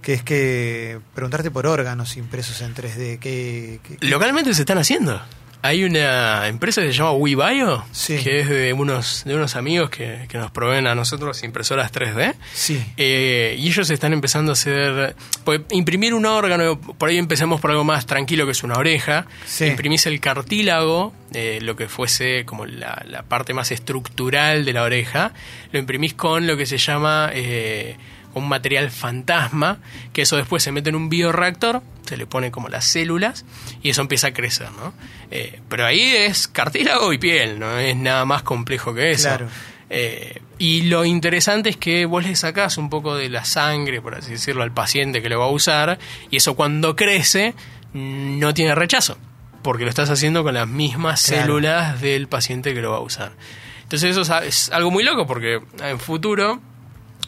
Que 0.01 0.13
es 0.13 0.23
que 0.23 0.99
preguntarte 1.13 1.51
por 1.51 1.67
órganos 1.67 2.15
impresos 2.15 2.61
en 2.61 2.73
3D. 2.73 3.19
¿qué, 3.19 3.81
qué- 3.83 3.97
Localmente 4.07 4.53
se 4.53 4.61
están 4.61 4.77
haciendo. 4.77 5.21
Hay 5.63 5.83
una 5.83 6.47
empresa 6.47 6.81
que 6.81 6.87
se 6.87 6.93
llama 6.93 7.11
WeBio, 7.13 7.85
Sí. 7.91 8.17
que 8.23 8.39
es 8.39 8.49
de 8.49 8.73
unos, 8.73 9.23
de 9.25 9.35
unos 9.35 9.55
amigos 9.55 9.89
que, 9.91 10.25
que 10.27 10.37
nos 10.39 10.49
proveen 10.51 10.87
a 10.87 10.95
nosotros 10.95 11.43
impresoras 11.43 11.91
3D. 11.91 12.33
Sí. 12.53 12.83
Eh, 12.97 13.55
y 13.59 13.67
ellos 13.67 13.89
están 13.91 14.11
empezando 14.13 14.51
a 14.51 14.53
hacer. 14.53 15.15
Pues, 15.43 15.61
imprimir 15.69 16.13
un 16.15 16.25
órgano, 16.25 16.79
por 16.79 17.09
ahí 17.09 17.17
empezamos 17.17 17.61
por 17.61 17.69
algo 17.71 17.83
más 17.83 18.05
tranquilo 18.07 18.45
que 18.45 18.53
es 18.53 18.63
una 18.63 18.75
oreja. 18.75 19.27
Sí. 19.45 19.65
Imprimís 19.65 20.05
el 20.07 20.19
cartílago, 20.19 21.13
eh, 21.33 21.59
lo 21.61 21.75
que 21.75 21.87
fuese 21.87 22.43
como 22.45 22.65
la, 22.65 23.03
la 23.07 23.23
parte 23.23 23.53
más 23.53 23.71
estructural 23.71 24.65
de 24.65 24.73
la 24.73 24.83
oreja. 24.83 25.33
Lo 25.71 25.79
imprimís 25.79 26.13
con 26.15 26.47
lo 26.47 26.57
que 26.57 26.65
se 26.65 26.77
llama 26.79 27.29
eh, 27.33 27.97
un 28.33 28.47
material 28.47 28.89
fantasma, 28.91 29.79
que 30.13 30.21
eso 30.23 30.37
después 30.37 30.63
se 30.63 30.71
mete 30.71 30.89
en 30.89 30.95
un 30.95 31.09
bioreactor, 31.09 31.81
se 32.05 32.17
le 32.17 32.25
pone 32.25 32.51
como 32.51 32.69
las 32.69 32.85
células 32.85 33.45
y 33.81 33.89
eso 33.89 34.01
empieza 34.01 34.27
a 34.27 34.33
crecer, 34.33 34.69
¿no? 34.71 34.93
Eh, 35.31 35.59
pero 35.69 35.85
ahí 35.85 36.01
es 36.01 36.47
cartílago 36.47 37.13
y 37.13 37.17
piel, 37.17 37.59
no 37.59 37.77
es 37.77 37.95
nada 37.95 38.25
más 38.25 38.43
complejo 38.43 38.93
que 38.93 39.11
eso. 39.11 39.29
Claro. 39.29 39.47
Eh, 39.89 40.41
y 40.57 40.83
lo 40.83 41.03
interesante 41.05 41.69
es 41.69 41.77
que 41.77 42.05
vos 42.05 42.23
le 42.25 42.35
sacás 42.35 42.77
un 42.77 42.89
poco 42.89 43.15
de 43.15 43.29
la 43.29 43.43
sangre, 43.43 44.01
por 44.01 44.15
así 44.15 44.31
decirlo, 44.31 44.63
al 44.63 44.71
paciente 44.73 45.21
que 45.21 45.27
lo 45.29 45.39
va 45.39 45.45
a 45.45 45.49
usar, 45.49 45.99
y 46.29 46.37
eso 46.37 46.55
cuando 46.55 46.95
crece 46.95 47.53
no 47.93 48.53
tiene 48.53 48.73
rechazo, 48.75 49.17
porque 49.63 49.83
lo 49.83 49.89
estás 49.89 50.09
haciendo 50.09 50.43
con 50.43 50.53
las 50.53 50.67
mismas 50.67 51.23
Claro. 51.25 51.43
células 51.43 51.99
del 52.01 52.27
paciente 52.27 52.73
que 52.73 52.81
lo 52.81 52.91
va 52.91 52.97
a 52.97 53.01
usar. 53.01 53.33
Entonces 53.83 54.11
eso 54.17 54.21
es- 54.21 54.47
es 54.47 54.69
algo 54.71 54.91
muy 54.91 55.03
loco, 55.03 55.27
porque 55.27 55.59
en 55.83 55.99
futuro, 55.99 56.61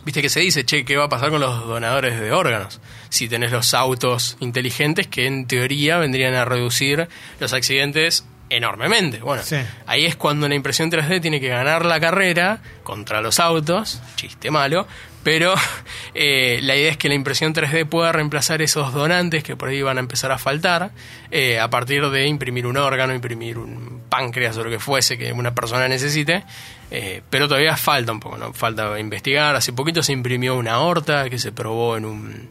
viste 0.06 0.22
que 0.22 0.30
se 0.30 0.40
dice, 0.40 0.66
che, 0.66 0.86
¿qué 0.86 0.98
va 0.98 1.06
a 1.06 1.10
pasar 1.10 1.30
con 1.30 1.42
los 1.42 1.66
donadores 1.68 2.20
de 2.20 2.32
órganos? 2.32 2.80
Si 3.10 3.28
tenés 3.30 3.52
los 3.52 3.74
autos 3.74 4.38
inteligentes 4.40 5.08
que 5.08 5.26
en 5.28 5.48
teoría 5.48 5.98
vendrían 5.98 6.34
a 6.36 6.46
reducir 6.46 7.08
los 7.40 7.54
accidentes 7.54 8.26
enormemente. 8.50 9.20
Bueno, 9.20 9.42
Sí. 9.44 9.58
Ahí 9.88 10.06
es 10.06 10.16
cuando 10.16 10.48
la 10.48 10.56
impresión 10.56 10.92
3D 10.92 11.22
tiene 11.22 11.40
que 11.40 11.48
ganar 11.48 11.86
la 11.86 12.00
carrera 12.00 12.62
contra 12.84 13.22
los 13.22 13.40
autos, 13.40 14.02
chiste 14.16 14.52
malo, 14.52 14.88
pero 15.24 15.54
eh, 16.14 16.60
la 16.62 16.76
idea 16.76 16.92
es 16.92 16.98
que 16.98 17.10
la 17.10 17.16
impresión 17.16 17.54
3D 17.54 17.88
pueda 17.88 18.12
reemplazar 18.12 18.62
esos 18.62 18.94
donantes 18.94 19.44
que 19.44 19.56
por 19.56 19.70
ahí 19.70 19.82
van 19.82 19.98
a 19.98 20.02
empezar 20.02 20.32
a 20.32 20.38
faltar 20.38 20.92
eh, 21.32 21.60
a 21.60 21.70
partir 21.70 22.10
de 22.10 22.28
imprimir 22.28 22.68
un 22.68 22.78
órgano, 22.78 23.14
imprimir 23.14 23.58
un 23.58 24.04
páncreas 24.10 24.58
o 24.58 24.64
lo 24.64 24.70
que 24.70 24.80
fuese 24.80 25.18
que 25.18 25.32
una 25.34 25.56
persona 25.56 25.88
necesite, 25.88 26.44
eh, 26.92 27.22
pero 27.30 27.48
todavía 27.48 27.76
falta 27.78 28.12
un 28.12 28.20
poco, 28.20 28.38
¿no? 28.38 28.54
falta 28.54 29.00
investigar. 29.00 29.56
Hace 29.56 29.74
poquito 29.74 30.04
se 30.04 30.14
imprimió 30.14 30.56
una 30.56 30.74
aorta 30.74 31.30
que 31.30 31.40
se 31.40 31.52
probó 31.52 31.98
en 31.98 32.06
un 32.06 32.50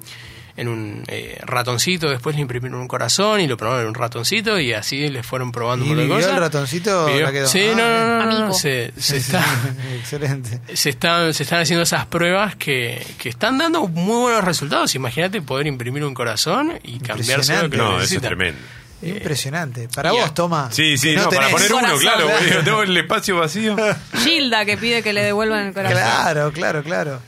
en 0.56 0.68
un 0.68 1.04
eh, 1.08 1.38
ratoncito, 1.44 2.10
después 2.10 2.36
le 2.36 2.42
imprimieron 2.42 2.80
un 2.80 2.88
corazón 2.88 3.40
y 3.40 3.46
lo 3.46 3.56
probaron 3.56 3.82
en 3.82 3.88
un 3.88 3.94
ratoncito 3.94 4.58
y 4.60 4.72
así 4.72 5.08
le 5.08 5.22
fueron 5.22 5.50
probando 5.52 5.84
¿Y 5.84 5.90
un 5.90 5.96
montón 5.96 6.08
de 6.08 6.14
vivió 6.14 6.26
cosas. 6.26 6.36
el 6.36 6.42
ratoncito 6.42 7.06
Vivió. 7.06 7.22
la 7.22 7.32
quedó? 7.32 7.46
Sí, 7.48 7.66
Ah, 7.72 7.74
no, 7.76 8.26
no, 8.26 8.30
no, 8.40 8.46
no, 8.48 8.52
se, 8.54 8.92
se 8.96 9.00
Sí, 9.00 9.10
sí, 9.10 9.16
está, 9.16 9.44
Excelente. 9.98 10.60
se, 10.74 10.90
están, 10.90 11.32
se 11.34 11.42
están 11.42 11.60
haciendo 11.60 11.82
esas 11.82 12.06
pruebas 12.06 12.54
que, 12.56 13.04
que 13.18 13.28
están 13.30 13.56
dando 13.58 13.86
muy 13.88 14.20
buenos 14.22 14.44
resultados. 14.44 14.94
Imagínate 14.94 15.40
poder 15.42 15.66
imprimir 15.66 16.04
un 16.04 16.14
corazón 16.14 16.78
y 16.82 16.98
cambiárselo 16.98 17.62
lo 17.62 17.70
que 17.70 17.76
Impresionante. 17.76 17.76
No, 17.78 18.00
eso 18.02 18.14
es 18.16 18.20
tremendo. 18.22 18.60
Impresionante. 19.04 19.88
Para 19.94 20.12
vos, 20.12 20.32
toma. 20.32 20.68
Sí, 20.70 20.96
sí, 20.96 21.16
no, 21.16 21.28
para 21.28 21.48
poner 21.48 21.72
uno, 21.72 21.96
claro, 21.98 22.28
tengo 22.64 22.82
el 22.84 22.96
espacio 22.96 23.36
vacío. 23.36 23.74
Gilda 24.22 24.64
que 24.64 24.76
pide 24.76 25.02
que 25.02 25.12
le 25.12 25.22
devuelvan 25.24 25.66
el 25.68 25.74
corazón. 25.74 25.98
Claro, 25.98 26.52
claro, 26.52 26.82
claro. 26.84 27.20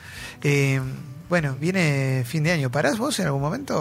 Eh, 0.43 0.81
bueno, 1.29 1.57
viene 1.59 2.25
fin 2.27 2.45
de 2.45 2.53
año. 2.53 2.71
¿Parás 2.71 2.99
vos 2.99 3.19
en 3.21 3.27
algún 3.27 3.41
momento 3.43 3.77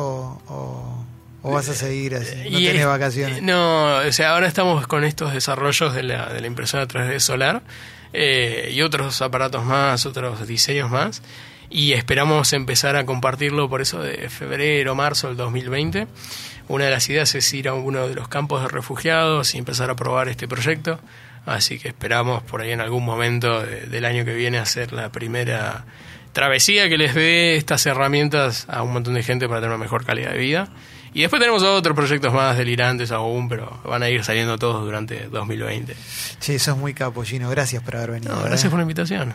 o, 0.48 1.06
o 1.42 1.52
vas 1.52 1.68
a 1.70 1.74
seguir 1.74 2.16
así? 2.16 2.36
No 2.50 2.60
Y 2.60 2.66
tenés 2.66 2.82
es- 2.82 2.88
vacaciones. 2.88 3.42
No, 3.42 3.98
o 3.98 4.12
sea, 4.12 4.32
ahora 4.34 4.48
estamos 4.48 4.88
con 4.88 5.04
estos 5.04 5.34
desarrollos 5.34 5.94
de 5.94 6.04
la, 6.04 6.32
de 6.32 6.42
la 6.42 6.48
impresora 6.48 6.88
3D 6.88 7.20
solar 7.20 7.62
eh, 8.14 8.72
y 8.74 8.82
otros 8.82 9.22
aparatos 9.22 9.64
más, 9.66 10.06
otros 10.06 10.48
diseños 10.48 10.90
más. 10.90 11.22
Y 11.70 11.94
esperamos 11.94 12.54
empezar 12.54 12.96
a 12.96 13.06
compartirlo 13.06 13.68
por 13.68 13.82
eso 13.82 14.00
de 14.02 14.30
febrero, 14.30 14.94
marzo 14.96 15.28
del 15.30 15.38
2020. 15.38 16.08
Una 16.68 16.86
de 16.86 16.92
las 16.92 17.10
ideas 17.10 17.34
es 17.36 17.52
ir 17.54 17.68
a 17.68 17.74
uno 17.74 18.08
de 18.08 18.14
los 18.16 18.28
campos 18.28 18.62
de 18.62 18.68
refugiados 18.70 19.56
y 19.56 19.58
empezar 19.58 19.90
a 19.90 19.96
probar 19.96 20.30
este 20.30 20.48
proyecto. 20.48 21.00
Así 21.46 21.80
que 21.80 21.90
esperamos 21.90 22.42
por 22.44 22.62
ahí 22.62 22.72
en 22.72 22.80
algún 22.80 23.04
momento 23.04 23.62
de- 23.66 23.82
del 23.88 24.06
año 24.06 24.24
que 24.24 24.34
viene 24.34 24.60
hacer 24.60 24.94
la 24.94 25.12
primera 25.12 25.84
travesía 26.34 26.90
que 26.90 26.98
les 26.98 27.16
dé 27.16 27.56
estas 27.56 27.86
herramientas 27.86 28.66
a 28.68 28.84
un 28.84 28.92
montón 28.92 29.14
de 29.14 29.24
gente 29.24 29.48
para 29.48 29.62
tener 29.62 29.74
una 29.76 29.84
mejor 29.84 30.06
calidad 30.06 30.32
de 30.32 30.38
vida. 30.38 30.68
Y 31.14 31.22
después 31.22 31.40
tenemos 31.40 31.62
otros 31.62 31.96
proyectos 31.96 32.34
más 32.34 32.58
delirantes 32.58 33.12
aún, 33.12 33.48
pero 33.48 33.80
van 33.84 34.02
a 34.02 34.10
ir 34.10 34.24
saliendo 34.24 34.58
todos 34.58 34.84
durante 34.84 35.28
2020. 35.28 35.96
Che, 36.40 36.58
sos 36.58 36.76
muy 36.76 36.96
capo, 36.96 37.24
Gino. 37.24 37.50
Gracias 37.52 37.84
por 37.84 37.96
haber 37.96 38.12
venido. 38.12 38.34
No, 38.34 38.42
¿eh? 38.42 38.46
gracias 38.48 38.70
por 38.72 38.80
la 38.80 38.84
invitación. 38.84 39.34